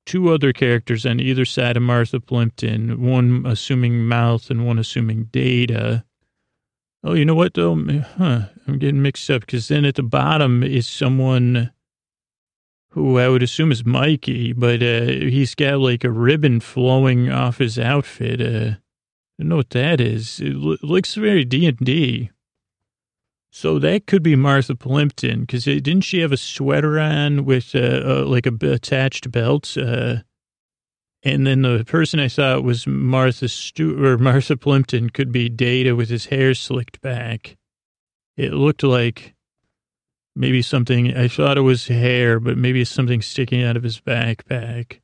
[0.07, 5.25] two other characters on either side of Martha Plimpton, one assuming mouth and one assuming
[5.25, 6.05] data.
[7.05, 7.77] Oh, you know what though?
[8.17, 11.73] Huh, I'm getting mixed up because then at the bottom is someone
[12.91, 17.59] who I would assume is Mikey, but uh, he's got like a ribbon flowing off
[17.59, 18.41] his outfit.
[18.41, 20.41] Uh, I don't know what that is.
[20.41, 22.31] It lo- looks very D and D.
[23.53, 28.03] So that could be Martha Plimpton because didn't she have a sweater on with uh,
[28.05, 29.77] uh, like a b- attached belt?
[29.77, 30.19] Uh,
[31.23, 35.97] and then the person I thought was Martha Stu or Martha Plimpton could be Data
[35.97, 37.57] with his hair slicked back.
[38.41, 39.35] It looked like
[40.35, 41.15] maybe something.
[41.15, 45.01] I thought it was hair, but maybe it's something sticking out of his backpack.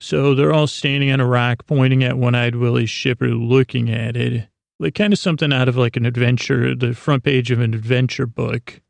[0.00, 4.48] So they're all standing on a rock, pointing at One-Eyed Willie's shipper, looking at it
[4.80, 8.26] like kind of something out of like an adventure, the front page of an adventure
[8.26, 8.80] book.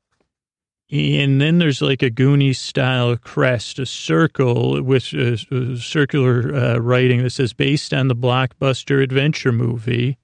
[0.91, 6.79] And then there's like a Goonie style crest, a circle with a, a circular uh,
[6.79, 10.17] writing that says based on the blockbuster adventure movie.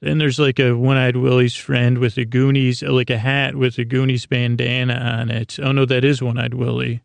[0.00, 3.84] Then there's like a one-eyed Willie's friend with a Goonies, like a hat with a
[3.84, 5.58] Goonies bandana on it.
[5.60, 7.02] Oh no, that is one-eyed Willie.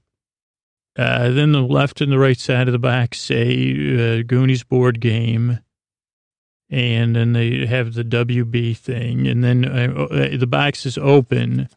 [0.96, 5.00] Uh, then the left and the right side of the box say uh, Goonies board
[5.00, 5.60] game
[6.74, 11.70] and then they have the WB thing, and then uh, uh, the box is open,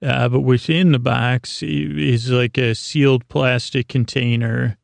[0.00, 4.77] uh, but within the box is like a sealed plastic container,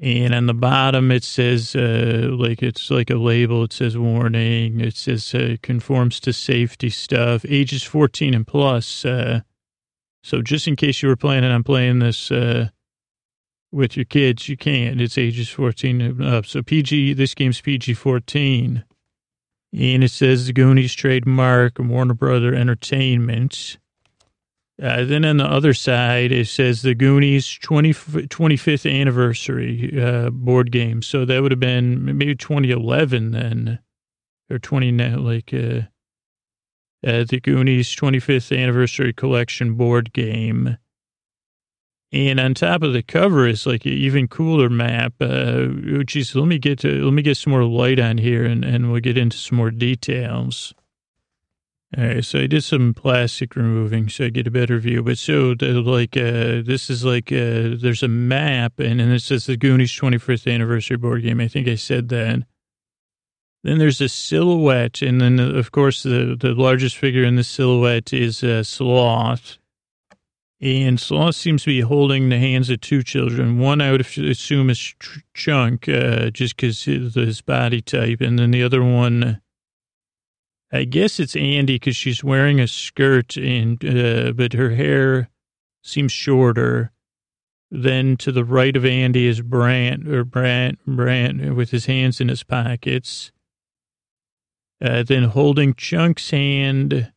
[0.00, 3.64] and on the bottom it says uh, like it's like a label.
[3.64, 4.80] It says warning.
[4.80, 9.04] It says uh, conforms to safety stuff, ages fourteen and plus.
[9.04, 9.40] Uh,
[10.22, 12.68] so just in case you were planning on playing this uh
[13.74, 15.00] with your kids, you can't.
[15.00, 16.46] It's ages 14 and up.
[16.46, 18.84] So PG, this game's PG 14.
[19.72, 23.78] And it says the Goonies trademark Warner Brother Entertainment.
[24.82, 30.72] Uh, then on the other side, it says the Goonies 20, 25th anniversary uh, board
[30.72, 31.00] game.
[31.00, 33.78] So that would have been maybe 2011 then,
[34.50, 35.82] or 20, like uh,
[37.06, 40.76] uh, the Goonies 25th anniversary collection board game.
[42.10, 45.14] And on top of the cover is like an even cooler map.
[45.20, 48.44] Uh, which is let me get to let me get some more light on here,
[48.44, 50.72] and, and we'll get into some more details.
[51.96, 55.02] All right, so I did some plastic removing so I get a better view.
[55.02, 59.46] But so like uh, this is like uh, there's a map, and then it says
[59.46, 61.40] the Goonies 25th anniversary board game.
[61.40, 62.42] I think I said that.
[63.62, 68.12] Then there's a silhouette, and then of course the the largest figure in the silhouette
[68.12, 69.58] is uh, Sloth
[70.64, 73.58] and Sloth seems to be holding the hands of two children.
[73.58, 74.94] One I would assume is
[75.34, 78.22] Chunk, uh, just because his body type.
[78.22, 79.42] And then the other one,
[80.74, 85.30] I guess it's Andy because she's wearing a skirt, and uh, but her hair
[85.84, 86.90] seems shorter.
[87.70, 92.28] Then to the right of Andy is Brant, or Brant, Brant with his hands in
[92.28, 93.30] his pockets.
[94.84, 97.12] Uh, then holding Chunk's hand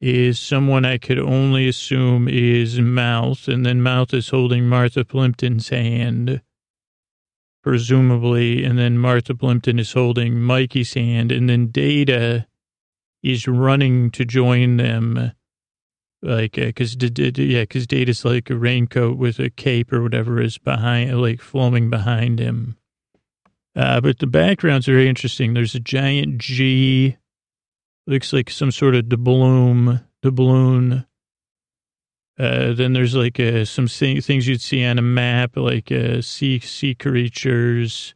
[0.00, 5.68] is someone I could only assume is Mouth, and then Mouth is holding Martha Plimpton's
[5.68, 6.42] hand,
[7.68, 12.46] presumably, and then Martha Plimpton is holding Mikey's hand, and then Data
[13.22, 15.32] is running to join them,
[16.22, 20.56] like, because, uh, yeah, because Data's like a raincoat with a cape or whatever is
[20.56, 22.78] behind, like, flowing behind him.
[23.76, 25.52] Uh, but the background's very interesting.
[25.52, 27.18] There's a giant G
[28.06, 31.04] looks like some sort of doubloon, doubloon.
[32.38, 36.60] Uh, then there's like uh, some things you'd see on a map, like uh, sea
[36.60, 38.14] sea creatures.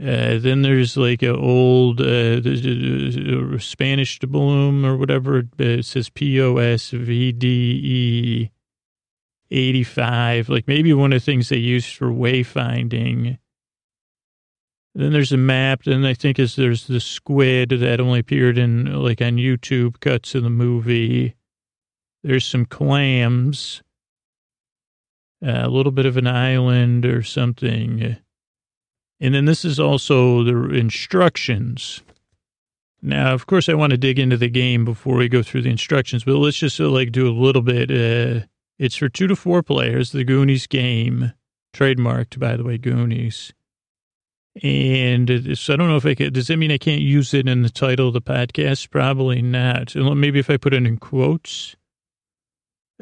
[0.00, 5.42] Uh, then there's like an old uh, Spanish bloom or whatever.
[5.58, 8.50] It says P O S V D E
[9.50, 10.48] 85.
[10.48, 13.38] Like maybe one of the things they use for wayfinding.
[14.94, 15.84] Then there's a map.
[15.84, 20.34] Then I think is there's the squid that only appeared in like on YouTube cuts
[20.34, 21.35] of the movie.
[22.26, 23.84] There's some clams,
[25.46, 28.16] uh, a little bit of an island or something.
[29.20, 32.02] And then this is also the instructions.
[33.00, 35.70] Now, of course, I want to dig into the game before we go through the
[35.70, 37.92] instructions, but let's just uh, like do a little bit.
[37.92, 41.32] Uh, it's for two to four players, the Goonies game,
[41.72, 43.52] trademarked, by the way, Goonies.
[44.64, 47.46] And so I don't know if I could, does that mean I can't use it
[47.46, 48.90] in the title of the podcast?
[48.90, 49.94] Probably not.
[49.94, 51.76] Maybe if I put it in quotes.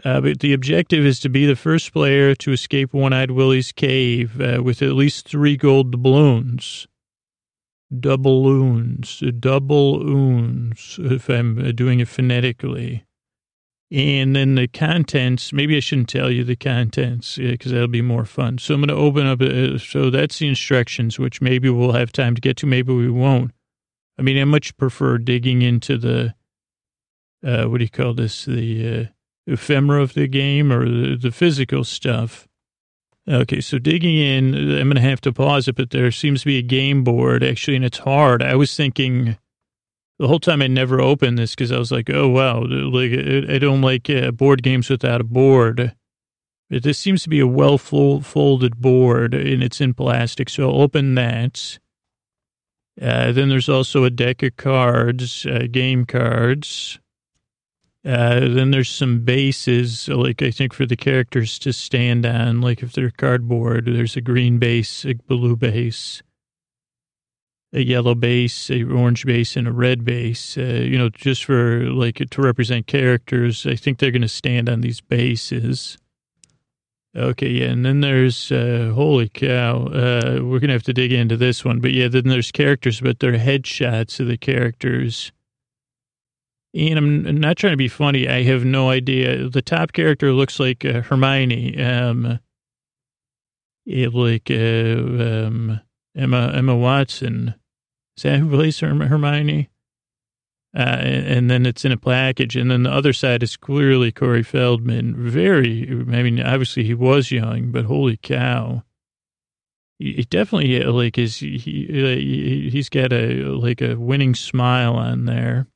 [0.02, 4.40] Uh, but the objective is to be the first player to escape One-Eyed Willie's cave
[4.40, 6.88] uh, with at least three gold doubloons.
[7.96, 9.22] Doubloons.
[9.38, 13.04] Double oons, if I'm doing it phonetically.
[13.92, 18.24] And then the contents, maybe I shouldn't tell you the contents because that'll be more
[18.24, 18.59] fun.
[18.59, 19.40] So I'm going to open up.
[19.40, 22.66] Uh, so that's the instructions, which maybe we'll have time to get to.
[22.66, 23.52] Maybe we won't.
[24.18, 26.35] I mean, I much prefer digging into the,
[27.46, 28.46] uh, what do you call this?
[28.46, 29.04] The uh,
[29.46, 32.48] ephemera of the game or the, the physical stuff.
[33.26, 36.46] Okay, so digging in, I'm going to have to pause it, but there seems to
[36.46, 38.42] be a game board actually, and it's hard.
[38.42, 39.38] I was thinking
[40.18, 43.12] the whole time I never opened this because I was like, oh, wow, like
[43.48, 45.94] I don't like uh, board games without a board.
[46.70, 50.48] But this seems to be a well folded board and it's in plastic.
[50.48, 51.78] So I'll open that.
[53.00, 57.00] Uh, then there's also a deck of cards, uh, game cards.
[58.05, 62.83] Uh, then there's some bases, like I think for the characters to stand on, like
[62.83, 66.23] if they're cardboard, there's a green base, a blue base,
[67.73, 70.59] a yellow base, a orange base, and a red base.
[70.59, 73.67] Uh, you know, just for like to represent characters.
[73.67, 75.97] I think they're going to stand on these bases.
[77.17, 79.87] Okay, yeah, and then there's uh, holy cow.
[79.87, 83.21] Uh, we're gonna have to dig into this one, but yeah, then there's characters, but
[83.21, 85.31] they're headshots of the characters.
[86.75, 88.29] And I'm not trying to be funny.
[88.29, 89.49] I have no idea.
[89.49, 91.81] The top character looks like uh, Hermione.
[91.81, 92.41] Um,
[93.87, 95.81] it like uh, um,
[96.17, 97.55] Emma Emma Watson.
[98.17, 99.71] Is that who plays Hermione?
[100.77, 102.57] Uh, and, and, then it's in a package.
[102.57, 105.15] And then the other side is clearly Corey Feldman.
[105.17, 108.83] Very, I mean, obviously he was young, but holy cow.
[110.01, 115.69] He, definitely like is he he's got a like a winning smile on there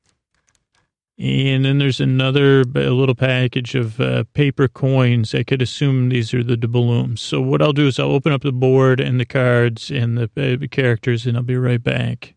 [1.19, 5.35] and then there's another little package of uh, paper coins.
[5.35, 7.21] I could assume these are the doubloons.
[7.21, 10.29] So what I'll do is I'll open up the board and the cards and the
[10.37, 12.35] uh, characters, and I'll be right back.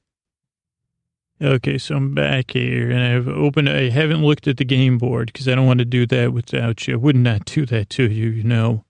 [1.40, 3.68] Okay, so I'm back here, and I've opened.
[3.68, 6.86] I haven't looked at the game board because I don't want to do that without
[6.86, 6.94] you.
[6.94, 8.84] I would not do that to you, you know.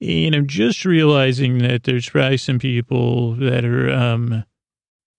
[0.00, 4.44] And I'm just realizing that there's probably some people that are um,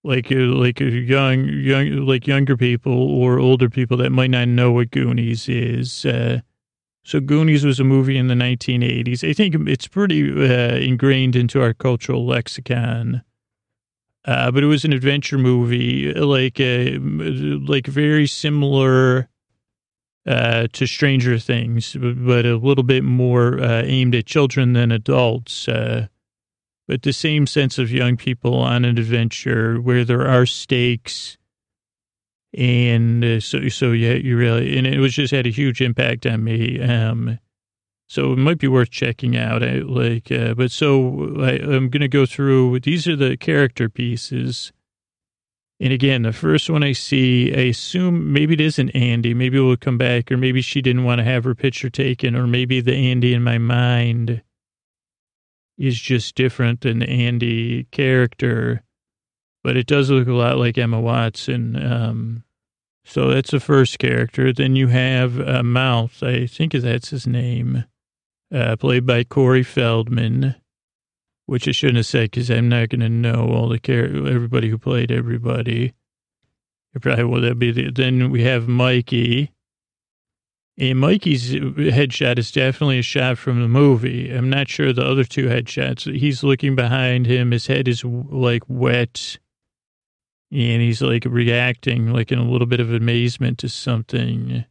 [0.02, 4.72] like uh, like young young like younger people or older people that might not know
[4.72, 6.04] what Goonies is.
[6.04, 6.40] Uh,
[7.04, 9.28] so Goonies was a movie in the 1980s.
[9.28, 13.22] I think it's pretty uh, ingrained into our cultural lexicon.
[14.26, 19.28] Uh, but it was an adventure movie, like uh, like very similar
[20.26, 25.66] uh, to Stranger Things, but a little bit more aimed at children than adults
[26.90, 31.38] but the same sense of young people on an adventure where there are stakes.
[32.52, 36.26] And uh, so, so yeah, you really, and it was just had a huge impact
[36.26, 36.82] on me.
[36.82, 37.38] Um,
[38.08, 39.62] so it might be worth checking out.
[39.62, 42.80] I, like, uh, but so I, I'm going to go through.
[42.80, 44.72] These are the character pieces.
[45.78, 49.32] And again, the first one I see, I assume maybe it isn't Andy.
[49.32, 52.48] Maybe we'll come back, or maybe she didn't want to have her picture taken, or
[52.48, 54.42] maybe the Andy in my mind
[55.80, 58.82] is just different than the Andy character,
[59.64, 61.74] but it does look a lot like Emma Watson.
[61.74, 62.44] Um,
[63.02, 64.52] so that's the first character.
[64.52, 67.84] Then you have uh, Mouth, I think that's his name,
[68.54, 70.54] uh, played by Corey Feldman,
[71.46, 74.68] which I shouldn't have said because I'm not going to know all the char- everybody
[74.68, 75.94] who played everybody.
[77.00, 79.50] Probably will that be the, then we have Mikey,
[80.80, 84.30] and Mikey's headshot is definitely a shot from the movie.
[84.30, 86.10] I'm not sure the other two headshots.
[86.18, 87.50] He's looking behind him.
[87.50, 89.38] His head is like wet.
[90.50, 94.64] And he's like reacting like in a little bit of amazement to something.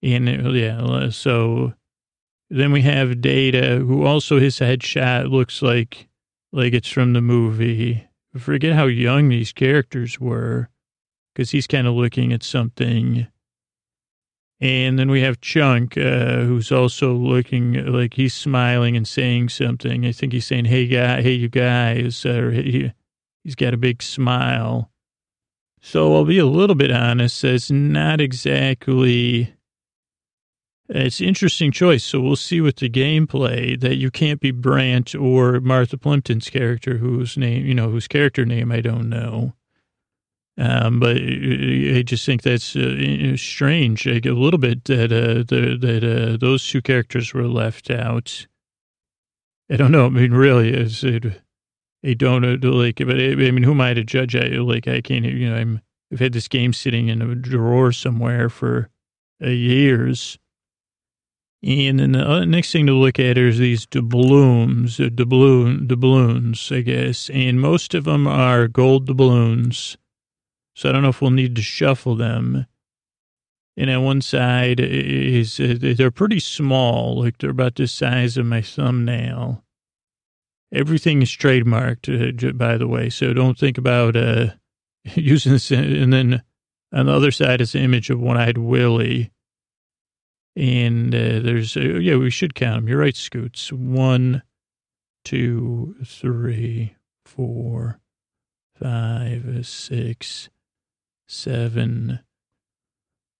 [0.00, 1.74] And uh, yeah, uh, so
[2.48, 6.06] then we have Data, who also his headshot looks like
[6.52, 8.06] like it's from the movie.
[8.32, 10.68] I forget how young these characters were
[11.34, 13.26] because he's kind of looking at something
[14.60, 20.06] and then we have Chunk, uh, who's also looking like he's smiling and saying something.
[20.06, 22.92] I think he's saying, "Hey, guy, hey, you guys," he,
[23.42, 24.90] he's got a big smile.
[25.80, 27.44] So I'll be a little bit honest.
[27.44, 29.54] It's not exactly.
[30.88, 32.04] It's an interesting choice.
[32.04, 36.98] So we'll see with the gameplay that you can't be Brand or Martha Plimpton's character,
[36.98, 39.54] whose name, you know, whose character name I don't know.
[40.56, 45.76] Um, but I just think that's uh, strange, like a little bit that uh, the,
[45.80, 48.46] that uh, those two characters were left out.
[49.68, 50.06] I don't know.
[50.06, 51.42] I mean, really, is it?
[52.06, 54.36] I don't like, but I, I mean, who am I to judge?
[54.36, 55.24] I like, I can't.
[55.24, 55.80] You know, I'm.
[56.12, 58.90] I've had this game sitting in a drawer somewhere for
[59.42, 60.38] uh, years.
[61.60, 66.70] And then the uh, next thing to look at is these doubloons, uh, doubloon, doubloons,
[66.70, 67.30] I guess.
[67.30, 69.96] And most of them are gold doubloons
[70.74, 72.66] so I don't know if we'll need to shuffle them.
[73.76, 78.46] And on one side is, uh, they're pretty small, like they're about the size of
[78.46, 79.64] my thumbnail.
[80.72, 84.46] Everything is trademarked, uh, by the way, so don't think about uh,
[85.14, 85.70] using this.
[85.70, 86.42] And then
[86.92, 89.32] on the other side is an image of one-eyed Willie.
[90.56, 92.88] And uh, there's, uh, yeah, we should count them.
[92.88, 93.72] You're right, Scoots.
[93.72, 94.42] One,
[95.24, 96.94] two, three,
[97.24, 97.98] four,
[98.80, 100.48] five, six,
[101.26, 102.20] seven,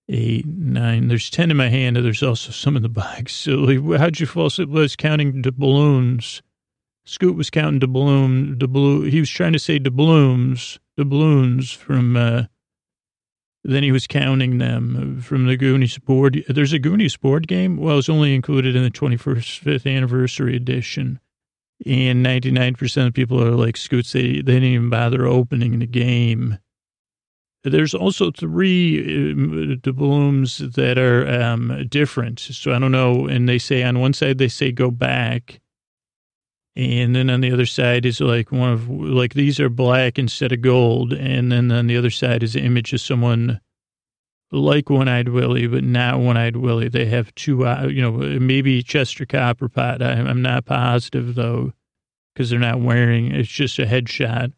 [0.08, 1.08] eight, nine.
[1.08, 3.34] There's 10 in my hand, and there's also some in the box.
[3.44, 4.68] So how'd you fall asleep?
[4.68, 6.42] Was counting the balloons.
[7.06, 7.86] Scoot was counting the
[8.68, 9.02] blue.
[9.02, 10.78] He was trying to say the balloons
[11.70, 12.44] from, uh,
[13.62, 16.42] then he was counting them from the Goonies board.
[16.48, 17.76] There's a Goonies board game.
[17.76, 21.20] Well, it's only included in the 21st, 5th anniversary edition.
[21.84, 24.12] And 99% of people are like Scoots.
[24.12, 26.58] They, they didn't even bother opening the game.
[27.64, 32.38] There's also three uh, doubloons that are um, different.
[32.38, 33.26] So I don't know.
[33.26, 35.60] And they say on one side, they say go back.
[36.76, 40.52] And then on the other side is like one of, like these are black instead
[40.52, 41.12] of gold.
[41.14, 43.60] And then on the other side is an image of someone
[44.52, 46.88] like One Eyed Willie, but not One Eyed Willie.
[46.88, 50.02] They have two, uh, you know, maybe Chester Copperpot.
[50.02, 51.72] I'm not positive though,
[52.34, 54.52] because they're not wearing, it's just a headshot.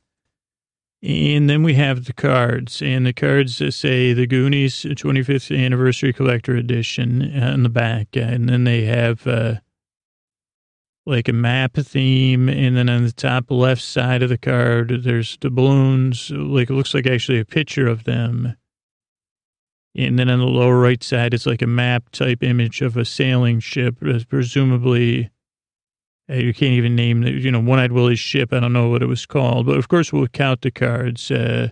[1.07, 6.57] And then we have the cards, and the cards say the Goonies 25th Anniversary Collector
[6.57, 8.17] Edition on the back.
[8.17, 9.61] And then they have uh,
[11.05, 12.49] like a map theme.
[12.49, 16.33] And then on the top left side of the card, there's the balloons.
[16.33, 18.57] Like it looks like actually a picture of them.
[19.95, 23.05] And then on the lower right side, it's like a map type image of a
[23.05, 23.99] sailing ship,
[24.29, 25.29] presumably uh,
[26.29, 28.53] you can't even name the, you know, One Eyed Willie's ship.
[28.53, 31.31] I don't know what it was called, but of course we'll count the cards.
[31.31, 31.69] Uh,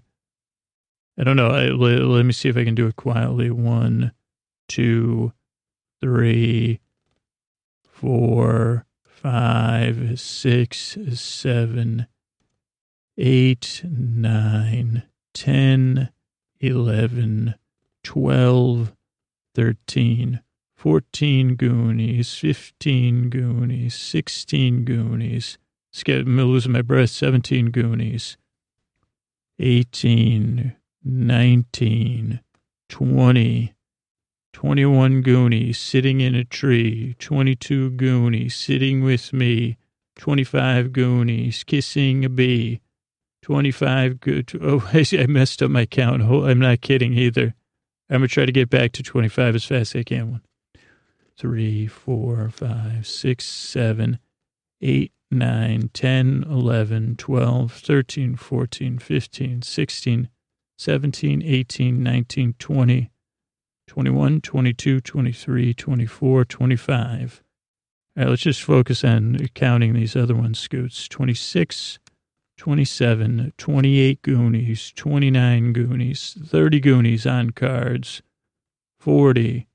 [1.19, 1.49] I don't know.
[1.49, 3.51] I, let, let me see if I can do it quietly.
[3.51, 4.13] One,
[4.69, 5.33] two,
[6.01, 6.81] three,
[7.83, 12.07] four, five, six, seven,
[13.17, 16.11] eight, nine, ten,
[16.61, 17.55] eleven,
[18.03, 18.93] twelve,
[19.55, 20.41] thirteen.
[20.85, 25.57] 14 Goonies, 15 Goonies, 16 Goonies.
[25.91, 27.09] Let's I'm losing my breath.
[27.09, 28.37] 17 Goonies,
[29.59, 32.41] 18, 19,
[32.91, 33.75] 20,
[34.53, 39.79] 21 Goonies sitting in a tree, 22 Goonies sitting with me,
[40.17, 42.83] 25 Goonies kissing a bee,
[43.41, 44.53] 25 good.
[44.63, 46.21] Oh, I messed up my count.
[46.21, 47.55] I'm not kidding either.
[48.11, 50.43] I'm going to try to get back to 25 as fast as I can
[51.37, 54.19] three, four, five, six, seven,
[54.81, 60.29] eight, nine, ten, eleven, twelve, thirteen, fourteen, fifteen, sixteen,
[60.79, 63.11] seventeen, eighteen, nineteen, twenty,
[63.87, 67.43] twenty-one, twenty-two, twenty-three, twenty-four, twenty-five.
[68.17, 71.09] All right, let's just focus on counting these other ones, Scoots.
[71.09, 71.99] 26,
[72.57, 78.23] 27, 28 Goonies, 29 Goonies, 30 Goonies on cards,
[79.01, 79.67] 40,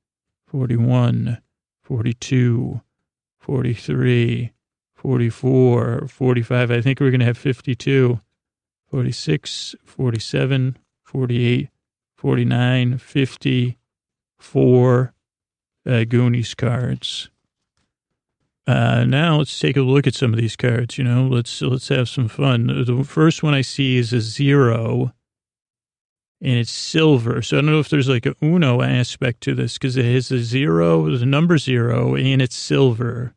[0.48, 1.42] 41,
[1.90, 2.82] 42,
[3.40, 4.52] 43,
[4.94, 6.72] 44, 45.
[6.72, 8.22] I think we're going to have 52,
[8.92, 11.70] 46, 47, 48,
[12.16, 13.78] 49, 50,
[14.38, 15.16] four
[15.88, 17.32] uh, Goonies cards.
[18.68, 21.00] Uh, now let's take a look at some of these cards.
[21.00, 22.68] You know, let's let's have some fun.
[22.86, 25.12] The first one I see is a zero,
[26.42, 27.42] and it's silver.
[27.42, 30.32] So I don't know if there's like a Uno aspect to this because it has
[30.32, 33.34] a zero, the number zero, and it's silver.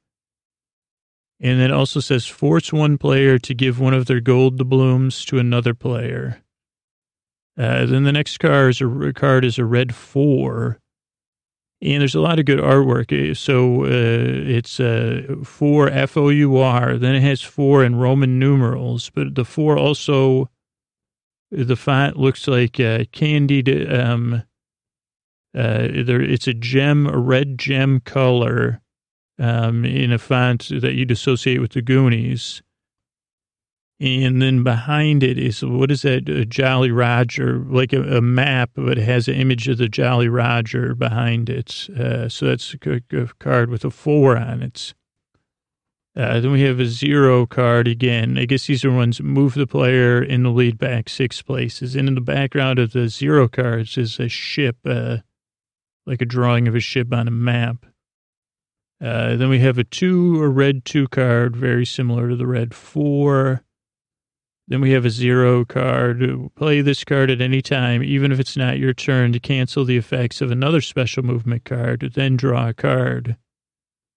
[1.41, 5.25] And then it also says force one player to give one of their gold doubloons
[5.25, 6.41] to another player.
[7.59, 10.79] Uh, then the next card is a card is a red four,
[11.83, 13.13] and there's a lot of good artwork.
[13.13, 16.97] Uh, so uh, it's uh, four F O U R.
[16.97, 20.49] Then it has four in Roman numerals, but the four also
[21.53, 23.69] the font looks like uh, candied.
[23.93, 24.43] Um,
[25.55, 28.81] uh, there, it's a gem, a red gem color,
[29.39, 32.63] um, in a font that you'd associate with the Goonies.
[34.01, 36.29] And then behind it is what is that?
[36.29, 40.29] A Jolly Roger, like a, a map, but it has an image of the Jolly
[40.29, 41.89] Roger behind it.
[41.91, 44.95] Uh, so that's a, a, card with a four on it.
[46.15, 48.37] Uh, then we have a zero card again.
[48.37, 51.97] I guess these are ones move the player in the lead back six places.
[51.97, 55.19] And in the background of the zero cards is a ship, uh,
[56.05, 57.87] like a drawing of a ship on a map.
[59.01, 62.75] Uh, then we have a two, a red two card, very similar to the red
[62.75, 63.65] four.
[64.69, 66.23] Then we have a zero card.
[66.55, 69.97] Play this card at any time, even if it's not your turn, to cancel the
[69.97, 72.13] effects of another special movement card.
[72.15, 73.37] Then draw a card.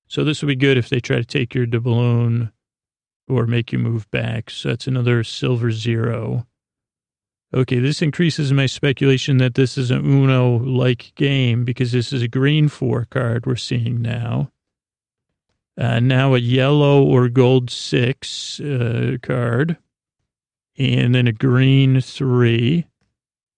[0.07, 2.51] So this would be good if they try to take your doubloon
[3.27, 4.49] or make you move back.
[4.49, 6.45] So that's another silver zero.
[7.53, 12.21] Okay, this increases my speculation that this is an Uno like game because this is
[12.21, 14.51] a green four card we're seeing now.
[15.77, 19.77] Uh, now a yellow or gold six uh, card,
[20.77, 22.87] and then a green three,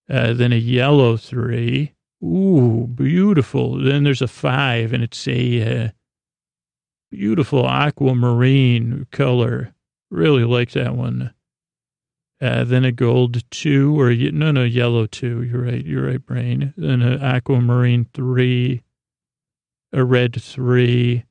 [0.09, 1.93] uh, then a yellow three.
[2.23, 3.77] Ooh, beautiful.
[3.79, 5.89] Then there's a five, and it's a uh,
[7.11, 9.73] beautiful aquamarine color.
[10.09, 11.33] Really like that one.
[12.39, 15.41] Uh, then a gold two, or no, no, yellow two.
[15.41, 15.83] You're right.
[15.83, 16.73] You're right, brain.
[16.77, 18.83] Then an aquamarine three,
[19.91, 21.25] a red three,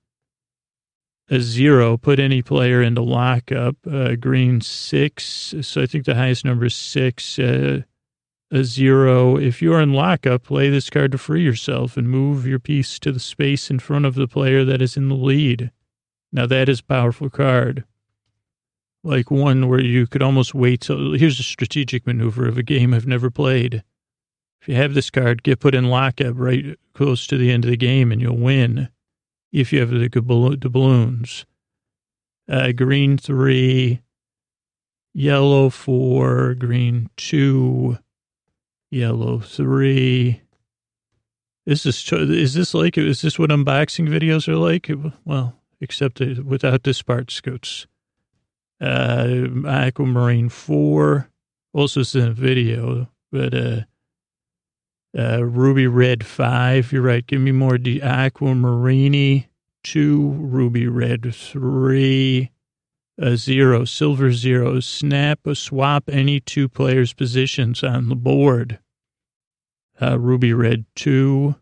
[1.31, 1.97] a zero.
[1.97, 3.77] Put any player into lockup.
[3.89, 5.55] Uh, green six.
[5.61, 7.39] So I think the highest number is six.
[7.39, 7.83] Uh,
[8.51, 9.37] a zero.
[9.37, 13.13] If you're in lockup, play this card to free yourself and move your piece to
[13.13, 15.71] the space in front of the player that is in the lead.
[16.33, 17.85] Now that is a powerful card
[19.07, 22.93] like one where you could almost wait till here's a strategic maneuver of a game
[22.93, 23.85] I've never played.
[24.61, 27.71] If you have this card, get put in lockup right close to the end of
[27.71, 28.89] the game and you'll win
[29.53, 31.47] if you have the, balloons.
[32.49, 34.03] Uh, green three,
[35.15, 37.99] yellow four, green two,
[38.91, 40.43] yellow three.
[41.67, 44.91] This is is this like is this what unboxing videos are like?
[45.25, 47.87] Well, except without the spark Scoots
[48.81, 51.29] uh, Aquamarine 4.
[51.73, 53.81] Also, it's in a video, but uh,
[55.19, 56.93] uh, Ruby Red 5.
[56.93, 57.27] You're right.
[57.27, 59.47] Give me more D- Aquamarine
[59.85, 62.51] 2, Ruby Red 3,
[63.19, 64.81] a 0, Silver 0.
[64.81, 68.79] Snap or swap any two players' positions on the board.
[70.01, 71.55] Uh, Ruby Red 2,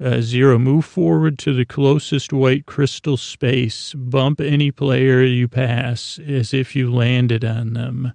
[0.00, 3.94] uh, zero, move forward to the closest white crystal space.
[3.94, 8.12] Bump any player you pass as if you landed on them.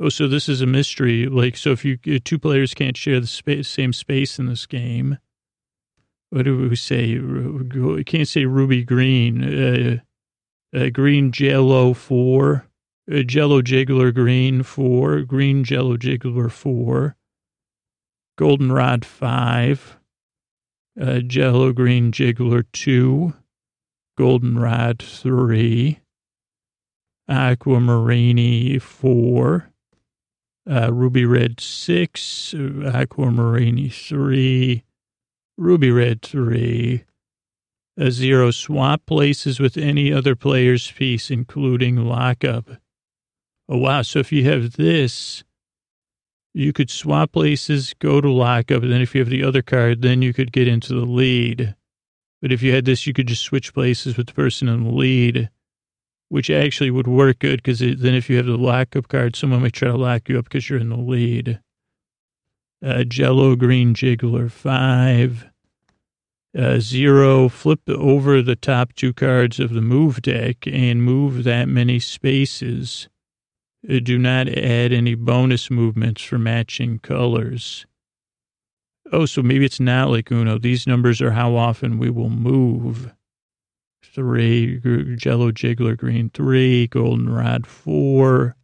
[0.00, 1.26] Oh, so this is a mystery.
[1.26, 5.18] Like, so if you two players can't share the space, same space in this game,
[6.30, 7.18] what do we say?
[7.18, 9.44] We can't say ruby green.
[9.44, 9.98] Uh,
[10.74, 12.66] uh, green jello four.
[13.10, 15.22] Uh, jello jiggler green four.
[15.22, 17.16] Green jello jiggler four.
[18.36, 19.98] Goldenrod five
[21.00, 23.34] uh, Jello Green Jiggler 2,
[24.16, 26.00] Goldenrod 3,
[27.28, 29.70] Aquamarine 4,
[30.70, 34.84] uh, Ruby Red 6, Aquamarine 3,
[35.56, 37.04] Ruby Red 3,
[37.96, 42.68] a zero swap places with any other player's piece, including lockup.
[43.68, 44.02] Oh, wow.
[44.02, 45.44] So if you have this,
[46.52, 50.02] you could swap places, go to lockup, and then if you have the other card,
[50.02, 51.74] then you could get into the lead.
[52.42, 54.90] But if you had this, you could just switch places with the person in the
[54.90, 55.50] lead,
[56.28, 59.72] which actually would work good because then if you have the lockup card, someone might
[59.72, 61.60] try to lock you up because you're in the lead.
[62.84, 65.50] Uh, Jello Green Jiggler 5.
[66.56, 71.66] Uh, zero, flip over the top two cards of the move deck and move that
[71.66, 73.08] many spaces.
[73.90, 77.86] Uh, do not add any bonus movements for matching colors.
[79.12, 80.58] Oh, so maybe it's not like Uno.
[80.58, 83.12] These numbers are how often we will move.
[84.02, 84.78] Three,
[85.16, 88.54] Jello Jiggler Green three, Goldenrod four,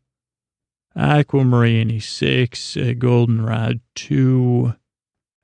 [0.97, 4.75] Aquamarine six, uh, Goldenrod two,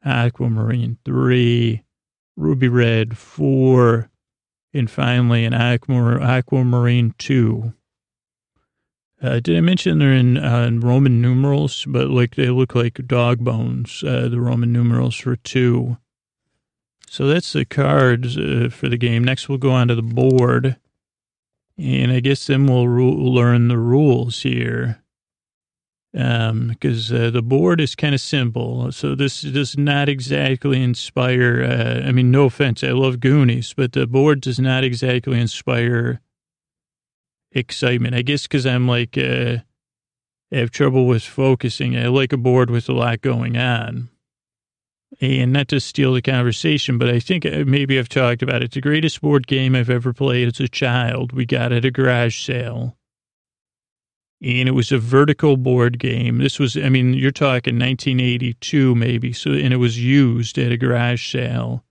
[0.05, 1.83] Aquamarine three,
[2.37, 4.11] Ruby Red four,
[4.73, 7.73] and finally an Aquamarine two.
[9.23, 13.39] Uh, did I mention they're in, uh, Roman numerals, but like they look like dog
[13.39, 15.97] bones, uh, the Roman numerals for two.
[17.09, 19.25] So that's the cards uh, for the game.
[19.25, 20.77] Next, we'll go on to the board.
[21.79, 25.03] And I guess then we'll ru- learn the rules here.
[26.17, 28.91] Because um, uh, the board is kind of simple.
[28.91, 33.93] So this does not exactly inspire, uh, I mean, no offense, I love Goonies, but
[33.93, 36.23] the board does not exactly inspire
[37.53, 38.15] excitement.
[38.15, 39.59] I guess because I'm like, uh,
[40.51, 41.99] I have trouble with focusing.
[41.99, 44.09] I like a board with a lot going on.
[45.21, 48.67] And not to steal the conversation, but I think uh, maybe I've talked about it.
[48.67, 51.33] It's the greatest board game I've ever played as a child.
[51.33, 52.97] We got at a garage sale.
[54.43, 56.39] And it was a vertical board game.
[56.39, 59.33] This was, I mean, you're talking 1982 maybe.
[59.33, 61.85] So, and it was used at a garage sale.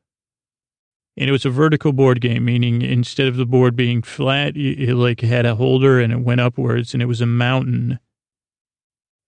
[1.17, 4.95] And it was a vertical board game, meaning instead of the board being flat, it
[4.95, 7.99] like had a holder and it went upwards and it was a mountain.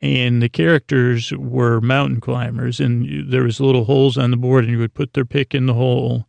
[0.01, 4.73] and the characters were mountain climbers and there was little holes on the board and
[4.73, 6.27] you would put their pick in the hole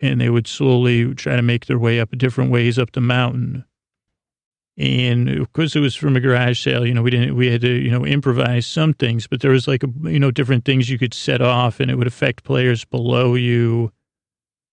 [0.00, 3.64] and they would slowly try to make their way up different ways up the mountain.
[4.78, 7.70] And because it was from a garage sale, you know, we didn't, we had to,
[7.70, 10.98] you know, improvise some things, but there was like, a, you know, different things you
[10.98, 13.90] could set off and it would affect players below you.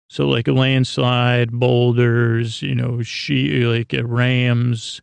[0.08, 5.02] So like a landslide, boulders, you know, she like rams.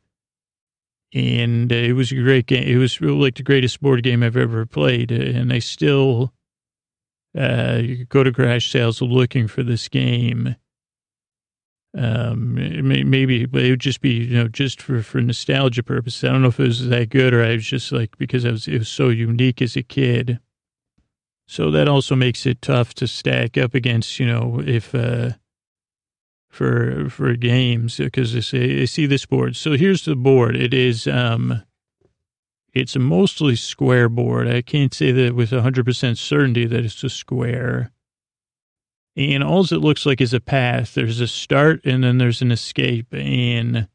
[1.14, 2.68] And it was a great game.
[2.68, 5.12] It was really like the greatest board game I've ever played.
[5.12, 6.34] And I still,
[7.38, 10.56] uh, go to garage sales looking for this game.
[11.98, 16.24] Um, may, maybe it would just be, you know, just for, for nostalgia purposes.
[16.26, 18.52] I don't know if it was that good or I was just like, because I
[18.52, 20.39] was, it was so unique as a kid.
[21.48, 25.32] So that also makes it tough to stack up against, you know, if, uh,
[26.50, 29.56] for, for games, because I, say, I see this board.
[29.56, 30.56] So here's the board.
[30.58, 31.64] It is, um,
[32.74, 34.50] it's a mostly square board.
[34.50, 37.91] I can't say that with 100% certainty that it's a square.
[39.18, 40.93] And all it looks like is a path.
[40.93, 43.13] There's a start and then there's an escape.
[43.13, 43.88] And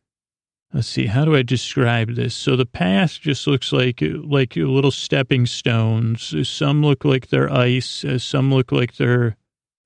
[0.72, 2.34] let's see, how do I describe this?
[2.34, 6.34] So the path just looks like like little stepping stones.
[6.48, 8.04] Some look like they're ice.
[8.18, 9.36] Some look like they're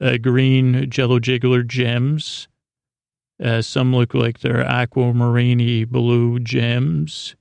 [0.00, 2.48] uh, green Jello Jiggler gems.
[3.42, 7.34] Uh, some look like they're aquamarine blue gems.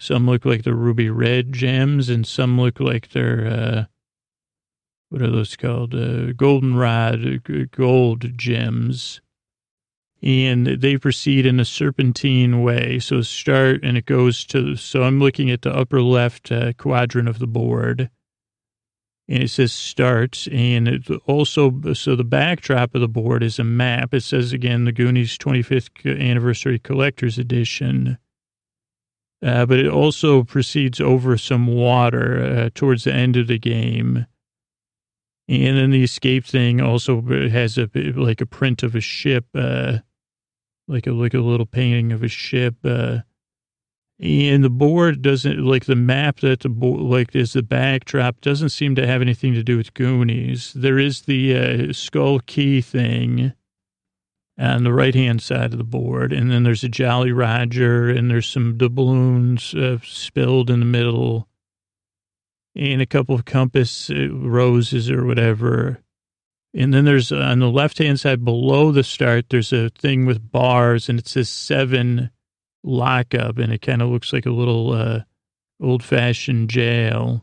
[0.00, 3.84] Some look like they're ruby red gems, and some look like they're uh,
[5.12, 5.94] what are those called?
[5.94, 9.20] Uh, goldenrod gold gems.
[10.22, 12.98] And they proceed in a serpentine way.
[12.98, 17.28] So start and it goes to, so I'm looking at the upper left uh, quadrant
[17.28, 18.08] of the board
[19.28, 20.46] and it says start.
[20.50, 24.14] And it also, so the backdrop of the board is a map.
[24.14, 28.16] It says again, the Goonies 25th Anniversary Collector's Edition.
[29.44, 34.24] Uh, but it also proceeds over some water uh, towards the end of the game.
[35.48, 39.98] And then the escape thing also has a like a print of a ship, uh,
[40.88, 42.76] like a like a little painting of a ship.
[42.84, 43.18] Uh,
[44.20, 48.68] and the board doesn't like the map that the board like is the backdrop doesn't
[48.68, 50.72] seem to have anything to do with Goonies.
[50.74, 53.52] There is the uh, skull key thing
[54.58, 58.30] on the right hand side of the board, and then there's a Jolly Roger, and
[58.30, 61.48] there's some doubloons uh, spilled in the middle
[62.74, 65.98] and a couple of compass uh, roses or whatever.
[66.74, 70.26] And then there's uh, on the left hand side below the start, there's a thing
[70.26, 72.30] with bars and it says seven
[72.82, 75.20] lockup and it kind of looks like a little uh,
[75.80, 77.42] old fashioned jail.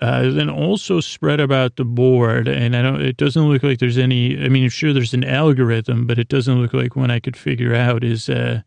[0.00, 3.00] Uh, then also spread about the board, and I don't.
[3.00, 4.36] It doesn't look like there's any.
[4.44, 7.36] I mean, I'm sure, there's an algorithm, but it doesn't look like one I could
[7.36, 8.62] figure out is uh,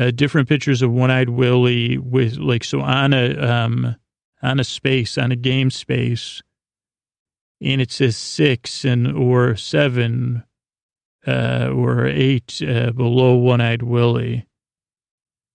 [0.00, 3.96] uh, different pictures of One Eyed Willie with like so on a um,
[4.42, 6.42] on a space on a game space,
[7.60, 10.44] and it says six and or seven
[11.26, 14.46] uh, or eight uh, below One Eyed Willie.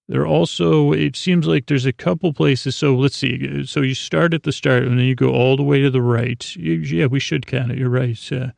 [0.07, 2.75] There also, it seems like there's a couple places.
[2.75, 3.65] So let's see.
[3.65, 6.03] So you start at the start and then you go all the way to the
[6.03, 6.55] right.
[6.55, 7.79] Yeah, we should count it.
[7.79, 8.31] You're right.
[8.31, 8.51] Uh,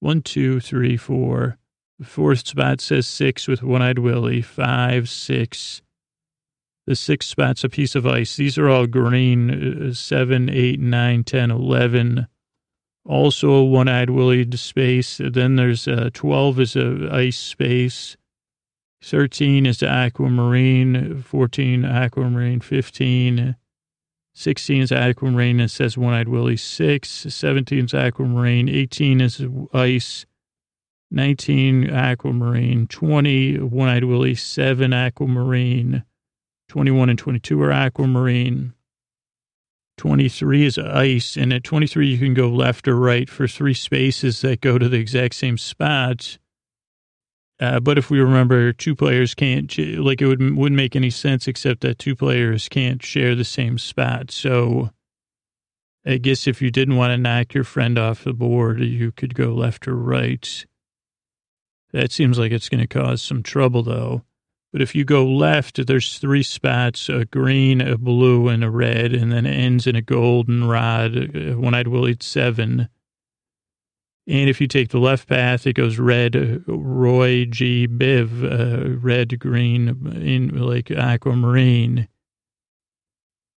[0.00, 1.58] one, two, three, four,
[2.02, 5.82] fourth spot says six with one eyed Willie, five, six.
[6.86, 8.36] The sixth spot's a piece of ice.
[8.36, 12.26] These are all green, uh, seven, eight, nine, ten, eleven.
[13.04, 15.20] Also a one eyed Willie to space.
[15.22, 18.16] Then there's uh, 12 is a ice space.
[19.02, 23.56] 13 is the aquamarine, 14 aquamarine, 15,
[24.34, 25.58] 16 is aquamarine.
[25.58, 30.24] It says one eyed Willie, 6, 17 is aquamarine, 18 is ice,
[31.12, 36.04] 19 aquamarine, 20 one-eyed willie, 7 aquamarine,
[36.68, 38.72] 21 and 22 are aquamarine.
[39.98, 44.40] 23 is ice, and at 23 you can go left or right for three spaces
[44.40, 46.38] that go to the exact same spot.
[47.60, 51.46] Uh, but if we remember, two players can't, like it would, wouldn't make any sense
[51.46, 54.30] except that two players can't share the same spot.
[54.30, 54.90] So
[56.04, 59.34] I guess if you didn't want to knock your friend off the board, you could
[59.34, 60.64] go left or right.
[61.92, 64.22] That seems like it's going to cause some trouble, though.
[64.72, 69.12] But if you go left, there's three spots, a green, a blue, and a red,
[69.12, 71.36] and then it ends in a golden rod.
[71.36, 72.88] Uh, one-eyed Willie, seven.
[74.26, 77.86] And if you take the left path, it goes red, Roy G.
[77.86, 82.08] Biv, uh, red, green, in like aquamarine.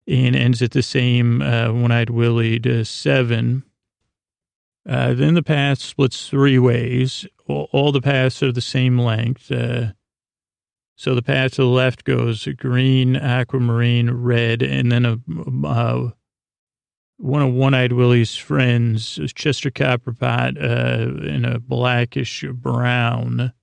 [0.07, 3.63] And ends at the same uh, one-eyed Willie to seven.
[4.87, 7.25] Uh, then the path splits three ways.
[7.47, 9.51] All, all, the paths are the same length.
[9.51, 9.93] Uh,
[10.97, 15.17] So the path to the left goes green, aquamarine, red, and then a
[15.67, 16.11] uh,
[17.17, 23.53] one of One Eyed Willie's friends, Chester Copperpot, uh, in a blackish brown.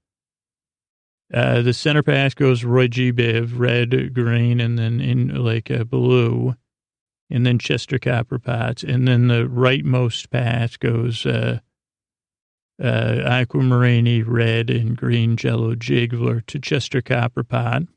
[1.32, 3.12] Uh, the center path goes Roy G.
[3.12, 6.54] Biv, red, green, and then in like a blue,
[7.33, 8.85] and then Chester Copperpot.
[8.85, 11.61] And then the rightmost path goes uh,
[12.80, 12.87] uh,
[13.24, 17.89] Aquamarine, red, and green Jello Jiggler to Chester Copperpot.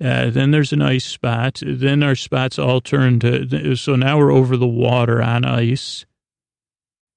[0.00, 1.60] Uh, then there's an ice spot.
[1.66, 6.06] Then our spots all turn to, so now we're over the water on ice.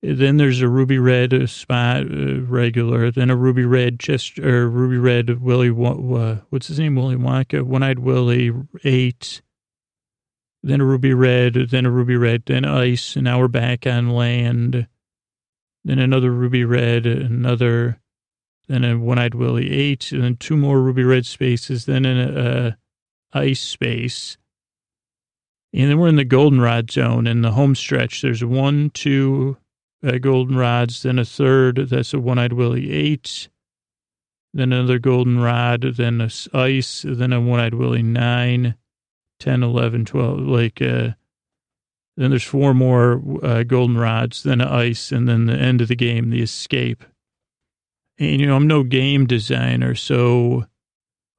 [0.01, 3.11] Then there's a ruby red spot, uh, regular.
[3.11, 6.95] Then a ruby red chest, or ruby red Willie, uh, what's his name?
[6.95, 8.51] Willie Wonka, one eyed Willie,
[8.83, 9.43] eight.
[10.63, 13.15] Then a ruby red, then a ruby red, then ice.
[13.15, 14.87] And now we're back on land.
[15.83, 17.99] Then another ruby red, another
[18.67, 22.77] then a one-eyed Willie eight, and then two more ruby red spaces, then an
[23.33, 24.37] ice space.
[25.73, 28.21] And then we're in the goldenrod zone in the home stretch.
[28.21, 29.57] There's one, two
[30.05, 31.87] uh, goldenrods, then a third.
[31.89, 33.49] That's a one-eyed Willie eight.
[34.53, 38.75] Then another goldenrod, then a ice, then a one-eyed Willie nine,
[39.41, 40.39] 10, 11, 12.
[40.39, 41.09] Like, uh,
[42.15, 46.29] then there's four more uh, goldenrods, then ice, and then the end of the game,
[46.29, 47.03] the escape.
[48.19, 50.65] And, you know, I'm no game designer, so,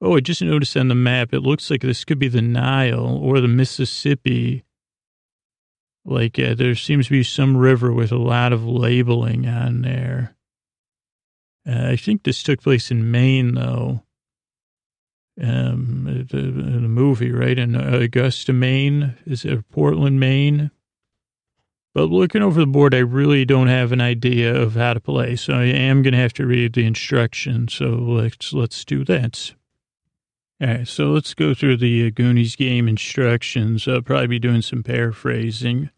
[0.01, 3.17] oh, I just noticed on the map, it looks like this could be the Nile
[3.21, 4.65] or the Mississippi.
[6.05, 10.35] Like, uh, there seems to be some river with a lot of labeling on there.
[11.65, 14.03] Uh, I think this took place in Maine, though.
[15.41, 17.57] Um, the, the movie, right?
[17.57, 19.15] In Augusta, Maine.
[19.25, 20.69] Is it Portland, Maine?
[21.93, 25.35] But looking over the board, I really don't have an idea of how to play.
[25.35, 27.73] So I am going to have to read the instructions.
[27.73, 29.53] So let's, let's do that.
[30.61, 30.87] All right.
[30.87, 33.87] So let's go through the Goonies game instructions.
[33.87, 35.89] I'll probably be doing some paraphrasing.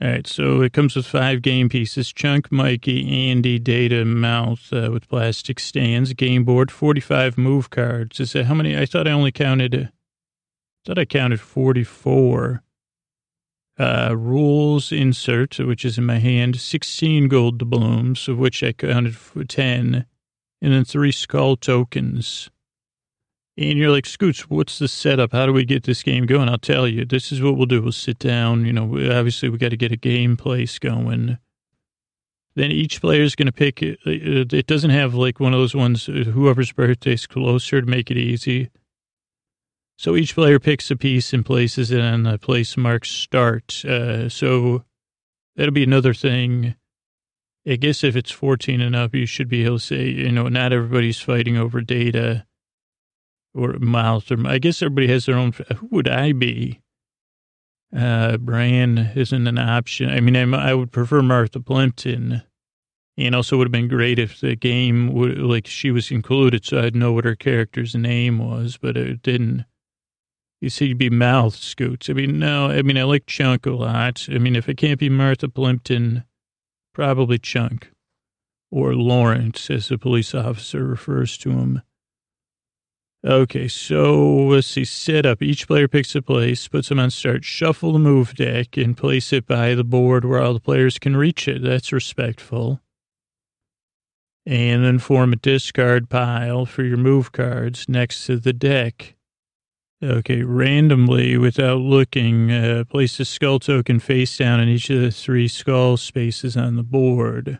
[0.00, 0.26] All right.
[0.26, 5.58] So it comes with five game pieces Chunk, Mikey, Andy, Data, Mouth uh, with plastic
[5.58, 8.20] stands, game board, 45 move cards.
[8.20, 8.76] Is that how many?
[8.78, 9.90] I thought I only counted, I
[10.86, 12.62] thought I counted 44
[13.78, 19.16] uh, rules insert, which is in my hand, 16 gold doubloons, of which I counted
[19.16, 20.06] for 10,
[20.60, 22.50] and then three skull tokens.
[23.58, 25.32] And you're like, Scoots, what's the setup?
[25.32, 26.48] How do we get this game going?
[26.48, 27.04] I'll tell you.
[27.04, 27.82] This is what we'll do.
[27.82, 28.64] We'll sit down.
[28.64, 28.84] You know,
[29.18, 31.38] obviously, we got to get a game place going.
[32.54, 35.74] Then each player is going to pick, uh, it doesn't have like one of those
[35.74, 38.70] ones, uh, whoever's birthday is closer to make it easy.
[39.96, 43.84] So each player picks a piece and places it on the place marked start.
[43.84, 44.84] Uh, so
[45.56, 46.76] that'll be another thing.
[47.66, 50.48] I guess if it's 14 and up, you should be able to say, you know,
[50.48, 52.44] not everybody's fighting over data
[53.54, 54.30] or mouth.
[54.30, 55.52] Or, I guess everybody has their own.
[55.76, 56.80] Who would I be?
[57.96, 60.10] Uh, Brian isn't an option.
[60.10, 62.42] I mean, I'm, i would prefer Martha Plimpton.
[63.16, 66.80] And also would have been great if the game would, like, she was included so
[66.80, 69.64] I'd know what her character's name was, but it didn't.
[70.60, 72.08] You see, you'd be mouth scoots.
[72.08, 74.28] I mean, no, I mean, I like Chunk a lot.
[74.30, 76.24] I mean, if it can't be Martha Plimpton,
[76.94, 77.90] probably Chunk
[78.70, 81.82] or Lawrence, as the police officer refers to him.
[83.26, 84.84] Okay, so let's see.
[84.84, 85.42] Set up.
[85.42, 89.32] Each player picks a place, puts them on start, shuffle the move deck, and place
[89.32, 91.62] it by the board where all the players can reach it.
[91.62, 92.80] That's respectful.
[94.46, 99.16] And then form a discard pile for your move cards next to the deck.
[100.02, 105.10] Okay, randomly, without looking, uh, place a skull token face down in each of the
[105.10, 107.58] three skull spaces on the board.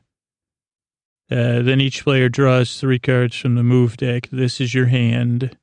[1.31, 4.29] Uh, then each player draws three cards from the move deck.
[4.31, 5.57] This is your hand.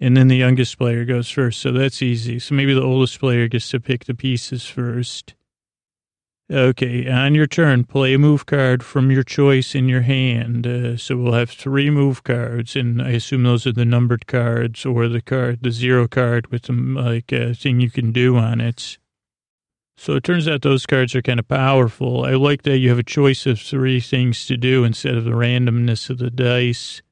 [0.00, 1.60] And then the youngest player goes first.
[1.60, 2.38] So that's easy.
[2.38, 5.34] So maybe the oldest player gets to pick the pieces first.
[6.50, 10.64] Okay, on your turn, play a move card from your choice in your hand.
[10.64, 14.86] Uh, so we'll have three move cards, and I assume those are the numbered cards
[14.86, 18.60] or the card, the zero card with some like uh, thing you can do on
[18.60, 18.96] it.
[19.96, 22.24] So it turns out those cards are kind of powerful.
[22.24, 25.30] I like that you have a choice of three things to do instead of the
[25.30, 27.02] randomness of the dice.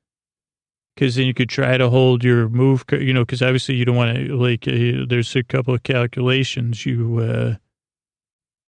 [0.95, 3.97] Because then you could try to hold your move, you know, because obviously you don't
[3.97, 7.55] want to, like, uh, there's a couple of calculations you, uh,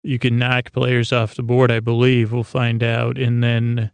[0.02, 2.32] you can knock players off the board, I believe.
[2.32, 3.20] We'll find out.
[3.20, 3.92] And then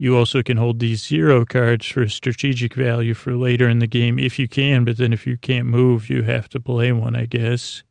[0.00, 4.18] you also can hold these zero cards for strategic value for later in the game
[4.18, 4.84] if you can.
[4.84, 7.84] But then if you can't move, you have to play one, I guess.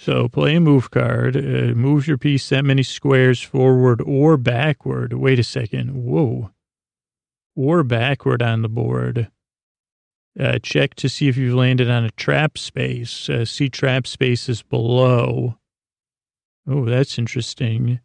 [0.00, 1.36] So play a move card.
[1.36, 5.12] Uh, move your piece that many squares forward or backward.
[5.12, 5.90] Wait a second.
[6.04, 6.52] Whoa.
[7.56, 9.28] or backward on the board.
[10.38, 13.28] Uh, check to see if you've landed on a trap space.
[13.28, 15.56] Uh, see trap spaces below.
[16.68, 17.98] Oh, that's interesting.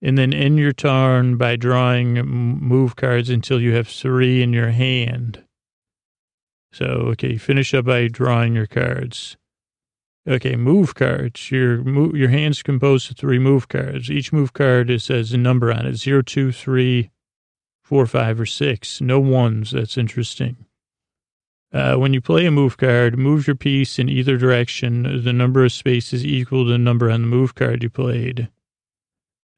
[0.00, 4.70] And then end your turn by drawing move cards until you have three in your
[4.70, 5.44] hand.
[6.72, 9.36] So, okay, finish up by drawing your cards.
[10.28, 11.50] Okay, move cards.
[11.52, 14.10] Your move, your hand's composed of three move cards.
[14.10, 17.10] Each move card is has a number on it: zero, two, three,
[17.82, 19.00] four, five, or six.
[19.00, 19.70] No ones.
[19.70, 20.66] That's interesting.
[21.72, 25.22] Uh, when you play a move card, move your piece in either direction.
[25.22, 28.48] The number of spaces equal to the number on the move card you played.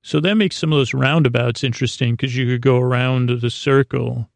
[0.02, 4.28] So that makes some of those roundabouts interesting because you could go around the circle.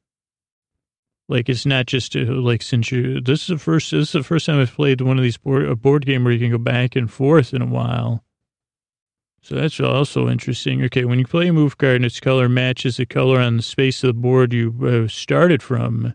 [1.32, 4.22] Like it's not just uh, like since you this is the first this is the
[4.22, 6.58] first time I've played one of these board a board game where you can go
[6.58, 8.22] back and forth in a while.
[9.40, 10.84] So that's also interesting.
[10.84, 13.62] Okay, when you play a move card and its color matches the color on the
[13.62, 16.12] space of the board you uh, started from,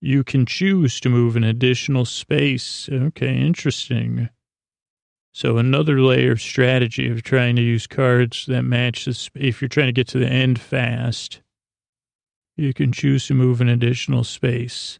[0.00, 2.88] you can choose to move an additional space.
[2.90, 4.30] Okay, interesting.
[5.32, 9.06] So another layer of strategy of trying to use cards that match.
[9.34, 11.42] If you're trying to get to the end fast,
[12.56, 14.98] you can choose to move an additional space.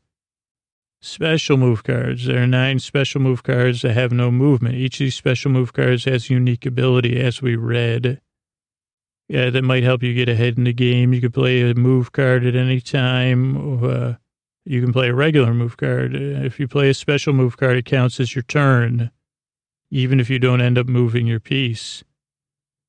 [1.00, 2.26] Special move cards.
[2.26, 4.74] There are nine special move cards that have no movement.
[4.74, 8.20] Each of these special move cards has unique ability, as we read.
[9.28, 11.12] Yeah, that might help you get ahead in the game.
[11.12, 13.84] You can play a move card at any time.
[13.84, 14.14] Uh,
[14.64, 16.14] you can play a regular move card.
[16.14, 19.10] If you play a special move card, it counts as your turn
[19.90, 22.02] even if you don't end up moving your piece.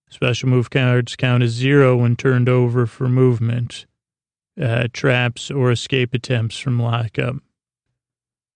[0.09, 3.85] Special move cards count as zero when turned over for movement,
[4.61, 7.35] uh, traps, or escape attempts from lockup.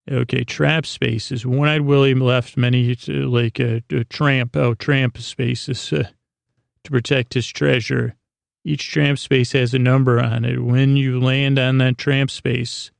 [0.10, 1.46] Okay, trap spaces.
[1.46, 6.04] One Eyed Willie left many, to, like a, a, tramp, oh, tramp spaces uh,
[6.84, 8.16] to protect his treasure.
[8.64, 10.60] Each tramp space has a number on it.
[10.64, 12.92] When you land on that tramp space,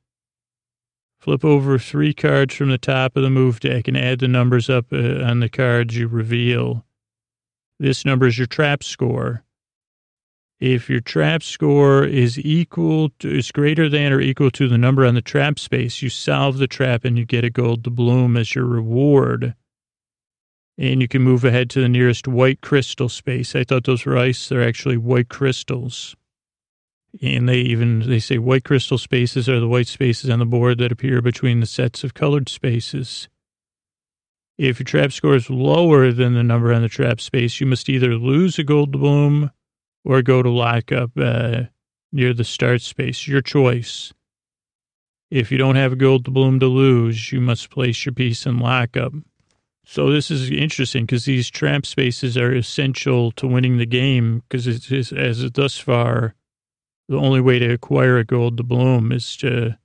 [1.22, 4.68] Flip over three cards from the top of the move deck and add the numbers
[4.68, 6.84] up uh, on the cards you reveal.
[7.78, 9.44] This number is your trap score.
[10.62, 15.04] If your trap score is equal to, is greater than or equal to the number
[15.04, 18.54] on the trap space, you solve the trap and you get a gold doubloon as
[18.54, 19.56] your reward.
[20.78, 23.56] And you can move ahead to the nearest white crystal space.
[23.56, 24.48] I thought those were ice.
[24.48, 26.14] They're actually white crystals.
[27.20, 30.78] And they even, they say white crystal spaces are the white spaces on the board
[30.78, 33.28] that appear between the sets of colored spaces.
[34.58, 37.88] If your trap score is lower than the number on the trap space, you must
[37.88, 39.50] either lose a gold bloom
[40.04, 41.62] or go to lockup uh,
[42.12, 43.26] near the start space.
[43.26, 44.12] Your choice.
[45.30, 48.58] If you don't have a gold doubloon to lose, you must place your piece in
[48.58, 49.12] lockup.
[49.84, 54.66] So this is interesting because these tramp spaces are essential to winning the game because
[54.66, 56.34] it's, as thus far,
[57.08, 59.78] the only way to acquire a gold doubloon is to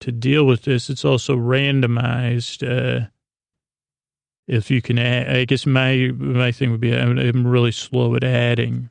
[0.00, 0.90] to deal with this.
[0.90, 2.62] It's also randomized.
[2.62, 3.06] Uh,
[4.46, 8.14] if you can add, I guess my my thing would be I'm, I'm really slow
[8.16, 8.90] at adding.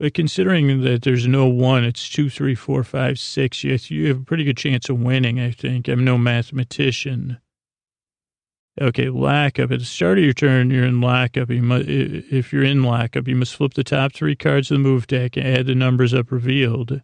[0.00, 3.64] But considering that there's no one, it's two, three, four, five, six.
[3.64, 5.40] You, you have a pretty good chance of winning.
[5.40, 7.38] I think I'm no mathematician.
[8.80, 9.72] Okay, lockup.
[9.72, 11.50] At the start of your turn, you're in lockup.
[11.50, 14.84] You must, if you're in lockup, you must flip the top three cards of the
[14.84, 17.02] move deck and add the numbers up revealed.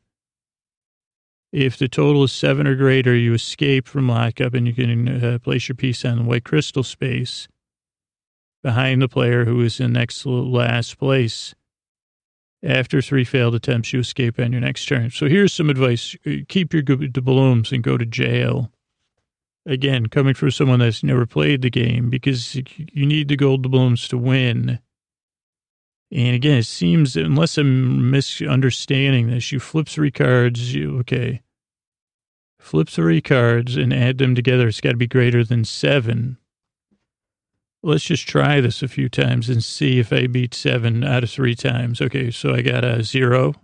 [1.53, 5.39] If the total is seven or greater, you escape from lockup and you can uh,
[5.41, 7.49] place your piece on the white crystal space
[8.63, 11.55] behind the player who is in next last place.
[12.65, 15.11] After three failed attempts, you escape on your next turn.
[15.11, 16.17] So here's some advice.
[16.27, 18.71] Uh, keep your balloons and go to jail
[19.67, 24.09] again, coming from someone that's never played the game, because you need the gold doubloons
[24.09, 24.79] to win.
[26.11, 31.43] And again, it seems, unless I'm misunderstanding this, you flip three cards, you, okay,
[32.61, 34.69] flip three cards and add them together.
[34.69, 36.39] It's got to be greater than seven.
[37.85, 41.31] Let's just try this a few times and see if I beat seven out of
[41.31, 42.01] three times.
[42.01, 43.55] Okay, so I got a zero,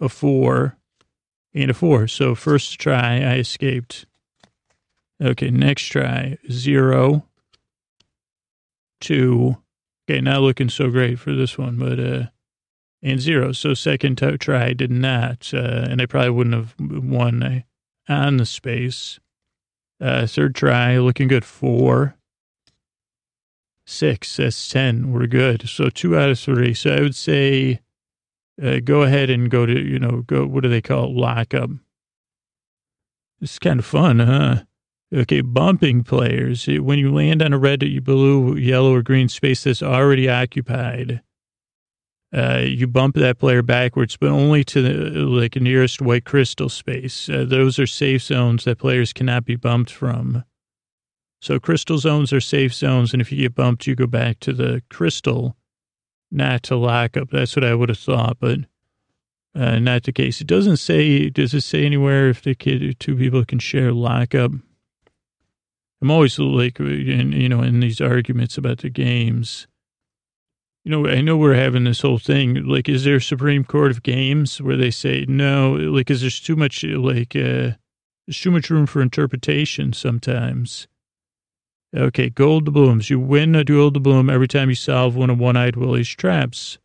[0.00, 0.76] a four,
[1.52, 2.06] and a four.
[2.06, 4.06] So first try, I escaped.
[5.20, 6.38] Okay, next try.
[6.52, 7.26] Zero,
[9.00, 9.56] two.
[10.08, 12.26] Okay, not looking so great for this one, but, uh,
[13.02, 13.50] and zero.
[13.50, 17.60] So second t- try did not, uh, and I probably wouldn't have won uh,
[18.08, 19.18] on the space.
[20.00, 21.44] Uh, third try, looking good.
[21.44, 22.14] Four,
[23.86, 25.12] six, that's 10.
[25.12, 25.68] We're good.
[25.68, 26.74] So two out of three.
[26.74, 27.80] So I would say,
[28.62, 31.16] uh, go ahead and go to, you know, go, what do they call it?
[31.16, 31.70] Lockup.
[33.40, 34.62] It's kind of fun, huh?
[35.12, 36.66] Okay, bumping players.
[36.66, 41.20] When you land on a red, blue, yellow, or green space that's already occupied,
[42.34, 47.28] uh, you bump that player backwards, but only to the like nearest white crystal space.
[47.28, 50.42] Uh, those are safe zones that players cannot be bumped from.
[51.44, 54.54] So crystal zones are safe zones, and if you get bumped, you go back to
[54.54, 55.58] the crystal,
[56.30, 57.28] not to lock up.
[57.30, 58.60] That's what I would have thought, but
[59.54, 60.40] uh, not the case.
[60.40, 61.28] It doesn't say.
[61.28, 64.52] Does it say anywhere if the kid, two people can share lockup?
[66.00, 69.66] I'm always like, in, you know, in these arguments about the games.
[70.82, 72.64] You know, I know we're having this whole thing.
[72.64, 75.72] Like, is there a Supreme Court of Games where they say no?
[75.74, 77.76] Like, is there's too much like uh,
[78.26, 80.88] there's too much room for interpretation sometimes.
[81.96, 83.08] Okay, gold doubloons.
[83.08, 86.78] You win a gold doubloon every time you solve one of One-Eyed Willie's traps.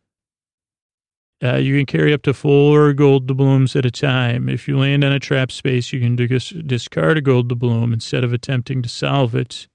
[1.42, 4.48] Uh, you can carry up to four gold doubloons at a time.
[4.48, 8.24] If you land on a trap space, you can dis- discard a gold doubloon instead
[8.24, 9.66] of attempting to solve it.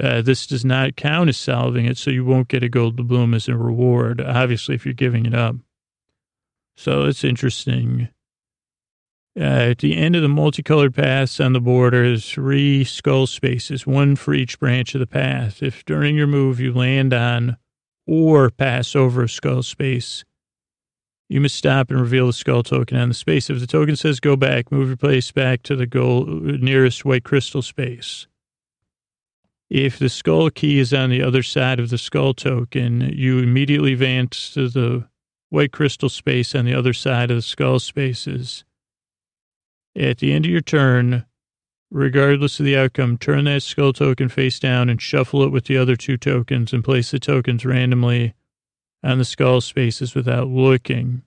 [0.00, 3.34] Uh, this does not count as solving it, so you won't get a gold doubloon
[3.34, 5.56] as a reward, obviously, if you're giving it up.
[6.76, 8.08] So it's interesting.
[9.38, 13.86] Uh, at the end of the multicolored paths on the board are three skull spaces,
[13.86, 15.62] one for each branch of the path.
[15.62, 17.56] If during your move you land on
[18.06, 20.24] or pass over a skull space,
[21.28, 23.48] you must stop and reveal the skull token on the space.
[23.48, 27.22] If the token says go back, move your place back to the goal nearest white
[27.22, 28.26] crystal space.
[29.70, 33.92] If the skull key is on the other side of the skull token, you immediately
[33.92, 35.08] advance to the
[35.50, 38.64] white crystal space on the other side of the skull spaces.
[40.00, 41.26] At the end of your turn,
[41.90, 45.76] regardless of the outcome, turn that skull token face down and shuffle it with the
[45.76, 48.32] other two tokens and place the tokens randomly
[49.02, 51.22] on the skull spaces without looking.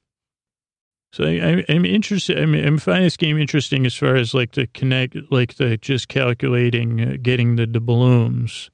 [1.12, 2.42] So I, am interested.
[2.42, 5.78] I mean, I'm finding this game interesting as far as like the connect, like the
[5.78, 8.72] just calculating, uh, getting the, the doubloons.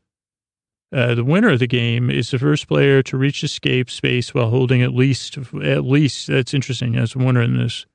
[0.96, 4.50] Uh, the winner of the game is the first player to reach escape space while
[4.50, 7.86] holding at least, at least, that's interesting I was wondering this,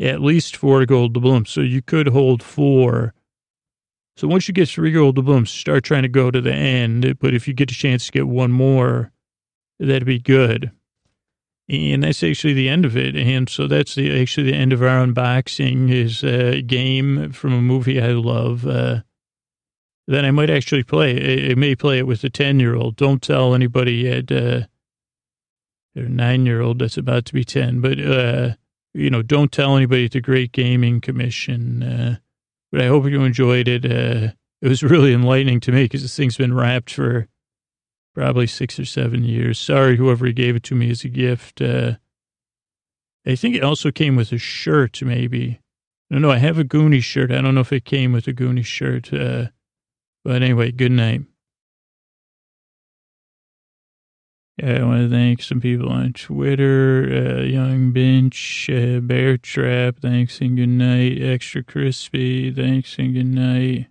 [0.00, 1.50] at least four gold doubloons.
[1.50, 3.14] So you could hold four.
[4.16, 7.18] So once you get three gold doubloons, start trying to go to the end.
[7.18, 9.12] But if you get a chance to get one more,
[9.78, 10.70] that'd be good.
[11.68, 13.14] And that's actually the end of it.
[13.14, 17.62] And so that's the actually the end of our unboxing is a game from a
[17.62, 18.66] movie I love.
[18.66, 19.02] Uh,
[20.08, 21.48] that I might actually play.
[21.48, 22.96] I, I, may play it with a 10 year old.
[22.96, 24.32] Don't tell anybody yet.
[24.32, 24.62] Uh,
[25.94, 27.80] nine year old that's about to be 10.
[27.80, 28.54] But, uh,
[28.94, 31.82] you know, don't tell anybody at the Great Gaming Commission.
[31.82, 32.16] Uh,
[32.72, 33.84] but I hope you enjoyed it.
[33.84, 34.32] Uh,
[34.62, 37.28] it was really enlightening to me because this thing's been wrapped for
[38.14, 39.58] probably six or seven years.
[39.58, 41.60] Sorry, whoever gave it to me as a gift.
[41.60, 41.96] Uh,
[43.26, 45.60] I think it also came with a shirt, maybe.
[46.08, 47.30] No, no, I have a Goonie shirt.
[47.30, 49.12] I don't know if it came with a Goonie shirt.
[49.12, 49.48] Uh,
[50.24, 51.22] but anyway, good night.
[54.62, 60.40] I want to thank some people on Twitter, uh, Young Bench, uh, Bear Trap, thanks
[60.40, 61.20] and good night.
[61.20, 63.86] Extra Crispy, thanks and good night.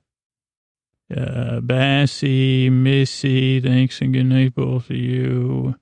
[1.16, 5.76] Uh, Bassy, Missy, thanks and good night, both of you.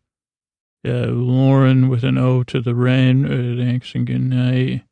[0.87, 4.83] Uh, Lauren with an O to the Ren, uh, thanks and good night.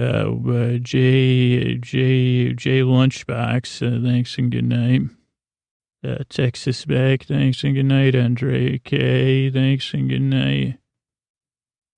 [0.00, 5.02] Uh, uh, J, J, J Lunchbox, uh, thanks and good night.
[6.04, 8.16] Uh, Texas Back, thanks and good night.
[8.16, 10.78] Andre K, thanks and good night.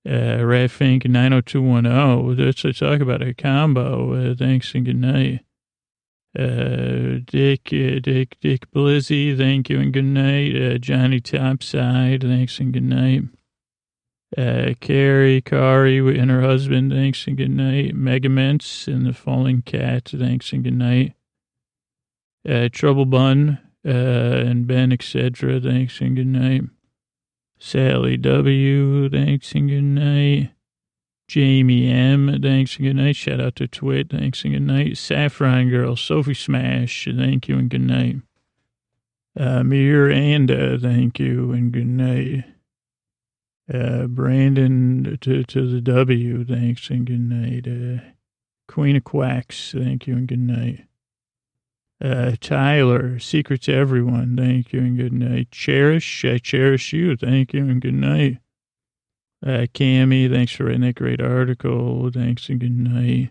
[0.06, 4.32] Uh, Ratfink 90210, let's, let's talk about a combo.
[4.32, 5.40] Uh, thanks and good night.
[6.38, 10.54] Uh, Dick, uh, Dick, Dick Blizzy, thank you and good night.
[10.54, 13.22] Uh, Johnny Topside, thanks and good night.
[14.36, 17.94] Uh, Carrie, Kari and her husband, thanks and good night.
[17.94, 21.14] Megaments and the Falling Cat, thanks and good night.
[22.46, 26.62] Uh, Trouble Bun, uh, and Ben, etc., thanks and good night.
[27.58, 30.50] Sally W., thanks and good night.
[31.26, 32.40] Jamie M.
[32.42, 33.16] Thanks and good night.
[33.16, 34.10] Shout out to Twit.
[34.10, 34.98] Thanks and good night.
[34.98, 37.08] Saffron Girl, Sophie Smash.
[37.16, 38.16] Thank you and good night.
[39.38, 42.44] Uh, Miranda, thank you and good night.
[43.72, 47.66] Uh, Brandon to, to the W, thanks and good night.
[47.66, 48.04] Uh,
[48.68, 50.84] Queen of Quacks, thank you and good night.
[52.04, 55.50] Uh, Tyler, Secret to Everyone, thank you and good night.
[55.50, 58.40] Cherish, I cherish you, thank you and good night.
[59.42, 62.10] Uh, Cammy, thanks for writing that great article.
[62.12, 63.30] Thanks and good night.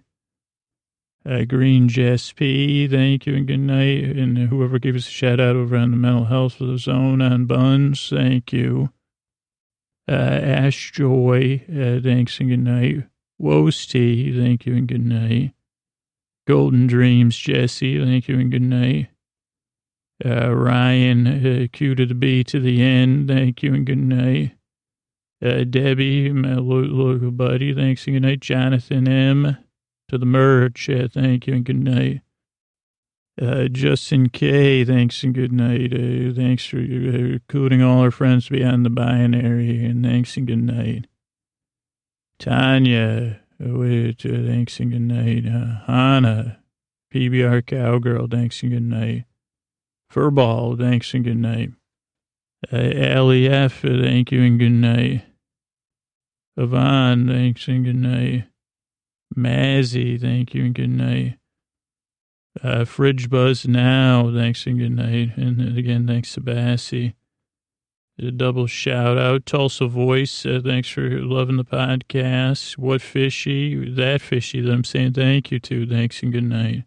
[1.24, 4.06] Uh, Green Jess P, thank you and good night.
[4.06, 7.22] And whoever gave us a shout out over on the mental health for the zone
[7.22, 8.90] on Buns, thank you.
[10.10, 13.04] Uh, Ash Joy, uh, thanks and good night.
[13.38, 15.54] Woes T, thank you and good night.
[16.46, 19.08] Golden Dreams Jesse, thank you and good night.
[20.24, 23.28] Uh, Ryan, uh, Q to the B to the N.
[23.28, 24.56] Thank you and good night.
[25.44, 27.74] Uh, Debbie, my lo- local buddy.
[27.74, 28.40] Thanks and good night.
[28.40, 29.58] Jonathan M.
[30.10, 30.90] To the merch.
[30.90, 32.22] Uh, thank you and good night.
[33.42, 34.86] Uh, Justin K.
[34.86, 35.92] Thanks and good night.
[35.94, 39.84] Uh, thanks for uh, including all our friends beyond the binary.
[39.84, 41.08] And thanks and good night.
[42.40, 43.43] Tanya.
[43.64, 45.46] Uh, wait, uh, thanks and good night.
[45.46, 46.60] Uh, Hannah.
[47.14, 48.28] PBR Cowgirl.
[48.28, 49.26] Thanks and good night.
[50.12, 51.72] Furball, thanks and good night.
[52.72, 55.26] Uh, LEF, uh, thank you and good night.
[56.58, 58.46] Yvonne, thanks and good night.
[59.36, 61.38] Mazzy, thank you and good night.
[62.62, 65.36] Uh, Fridge Buzz Now, thanks and good night.
[65.36, 67.16] And again, thanks to Bassy.
[68.20, 69.48] A double shout out.
[69.48, 72.78] Tulsa Voice, uh, thanks for loving the podcast.
[72.78, 76.84] What Fishy, that Fishy that I'm saying thank you to, thanks and good night.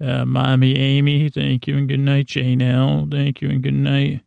[0.00, 2.26] Uh, Mommy Amy, thank you and good night.
[2.26, 4.22] Jane L, thank you and good night.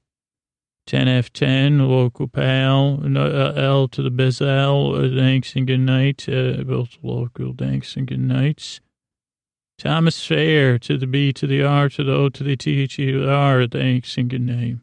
[0.88, 3.00] 10F10, local pal.
[3.02, 6.28] Uh, L to the Bezel, uh, thanks and good night.
[6.28, 8.82] Uh, both local, thanks and good nights.
[9.78, 13.22] Thomas Fair to the B to the R to the O to the T to
[13.22, 14.83] the R, thanks and good night.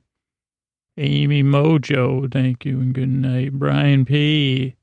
[0.97, 3.53] Amy Mojo, thank you and good night.
[3.53, 4.77] Brian P,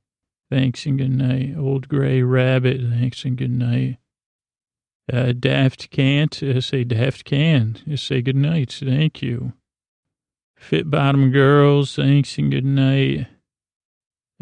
[0.49, 1.55] thanks and good night.
[1.57, 3.97] Old Gray Rabbit, thanks and good night.
[5.11, 9.53] Uh, Daft Can't, uh, say Daft Can, just say good night, thank you.
[10.57, 13.27] Fit Bottom Girls, thanks and good night.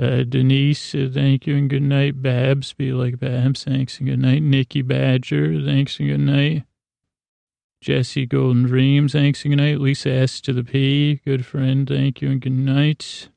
[0.02, 2.22] Uh, Denise, uh, thank you and good night.
[2.22, 4.42] Babs, be like Babs, thanks and good night.
[4.42, 6.64] Nikki Badger, thanks and good night.
[7.86, 9.80] Jesse Golden Dreams, thanks and good night.
[9.80, 13.30] Lisa S to the P, good friend, thank you and good night.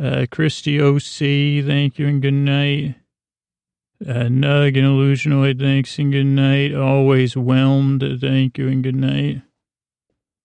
[0.00, 2.94] Uh, Christy OC, thank you and good night.
[4.06, 6.76] Uh, Nug and Illusionoid, thanks and good night.
[6.76, 9.42] Always whelmed, thank you and good night.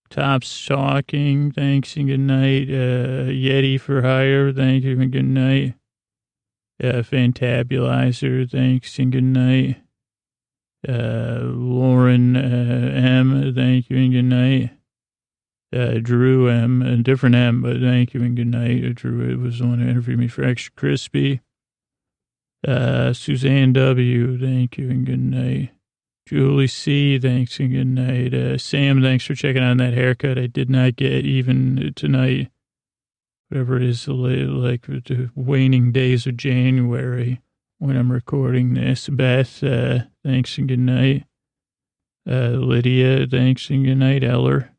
[0.10, 2.68] Tops talking, thanks and good night.
[2.70, 5.76] Uh, Yeti for hire, thank you and good night.
[6.84, 9.85] Uh, Fantabulizer, thanks and good night.
[10.88, 14.72] Uh, Lauren uh, M, thank you and good night.
[15.76, 18.86] Uh, Drew M, a different M, but thank you and good night.
[18.86, 21.42] Uh, Drew was the one who interviewed me for Extra Crispy.
[22.66, 25.72] Uh, Suzanne W., thank you and good night.
[26.28, 28.34] Julie C., thanks and good night.
[28.34, 30.38] Uh, Sam, thanks for checking on that haircut.
[30.38, 32.50] I did not get even tonight,
[33.50, 37.42] whatever it is, like the waning days of January
[37.80, 39.10] when I'm recording this.
[39.10, 41.26] Beth, uh, thanks and good night.
[42.28, 44.24] Uh, Lydia, thanks and good night.
[44.24, 44.72] Eller.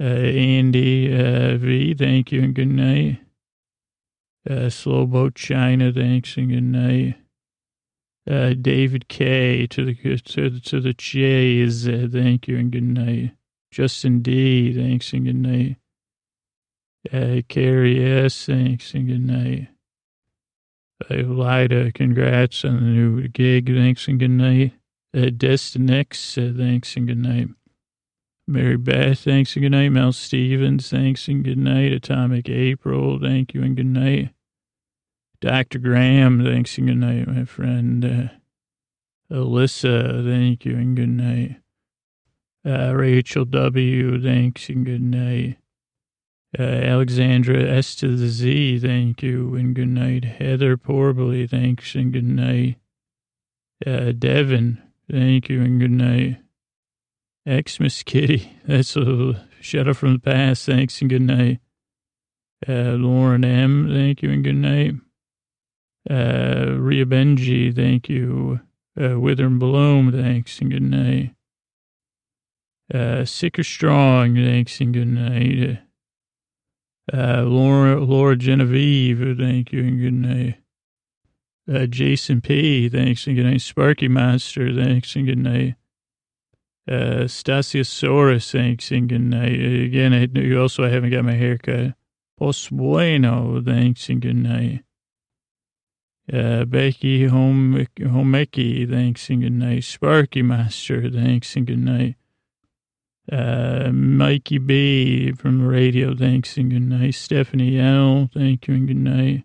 [0.00, 3.20] Uh, Andy uh, V, thank you and good night.
[4.48, 7.16] Uh, Slow Boat China, thanks and good night.
[8.28, 13.32] Uh, David K to the to to the J's, thank you and good night.
[13.70, 15.76] Justin D, thanks and good night.
[17.48, 19.68] Carrie S, thanks and good night.
[21.02, 24.72] Uh, Lida, congrats on the new gig, thanks and good night.
[25.14, 27.48] Uh, Destinix, uh, thanks and good night.
[28.46, 29.88] Mary Beth, thanks and good night.
[29.90, 31.92] Mel Stevens, thanks and good night.
[31.92, 34.30] Atomic April, thank you and good night.
[35.40, 35.78] Dr.
[35.78, 38.04] Graham, thanks and good night, my friend.
[38.04, 41.56] Uh, Alyssa, thank you and good night.
[42.66, 45.58] Uh, Rachel W., thanks and good night.
[46.56, 50.24] Uh, Alexandra S to the Z, thank you and good night.
[50.24, 52.76] Heather Porbley, thanks and good night.
[53.84, 54.80] Uh, Devin,
[55.10, 56.38] thank you and good night.
[57.48, 61.58] Xmas Kitty, that's a shadow from the past, thanks and good night.
[62.68, 64.94] Uh, Lauren M, thank you and good night.
[66.08, 68.60] Uh, Ria Benji, thank you.
[69.00, 71.34] Uh, Wither and Bloom, thanks and good night.
[72.92, 75.80] Uh, Sick or Strong, thanks and good night.
[77.12, 80.56] Uh, Laura, Laura Genevieve, thank you and good night.
[81.72, 83.60] Uh, Jason P, thanks and good night.
[83.60, 85.74] Sparky Monster, thanks and good night.
[86.86, 89.58] Uh, Stasiosaurus, thanks and good night.
[89.58, 91.94] Again, I, you also I haven't got my haircut.
[92.38, 94.84] Pos bueno, thanks and good night.
[96.32, 99.84] Uh, Becky Home Homeki, thanks and good night.
[99.84, 102.16] Sparky Master, thanks and good night.
[103.30, 107.14] Uh, Mikey B from the radio, thanks and good night.
[107.14, 109.44] Stephanie L, thank you and good night.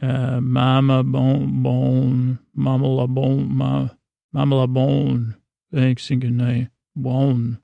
[0.00, 3.88] Uh, Mama Bone, Bone, Mama La Bone, Ma,
[4.32, 5.36] Mama La Bone,
[5.72, 6.68] thanks and good night.
[6.96, 7.60] Bone.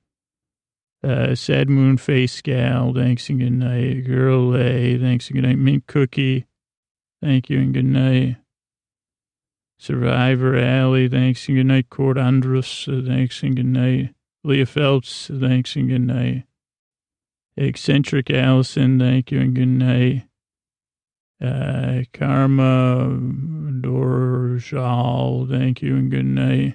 [1.03, 4.07] Uh, Sad Moon Face Gal, thanks and good night.
[4.07, 5.59] Girl A, thanks and good night.
[5.59, 6.47] Mint Cookie,
[7.25, 8.37] Thank you and good night.
[9.79, 11.89] Survivor Alley, thanks and good night.
[11.89, 14.15] Court Andrus, uh, thanks and good night.
[14.45, 16.45] Leah Phelps, thanks and good night.
[17.57, 20.25] Eccentric Allison, thank you and good night.
[21.43, 23.19] Uh, Karma
[23.81, 26.75] Dorjal, thank you and good night.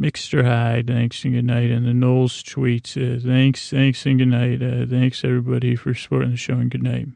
[0.00, 1.70] Mixter Hyde, thanks and good night.
[1.70, 4.62] And the Knowles tweets, uh, thanks, thanks and good night.
[4.62, 7.08] Uh, thanks everybody for supporting the show and good night.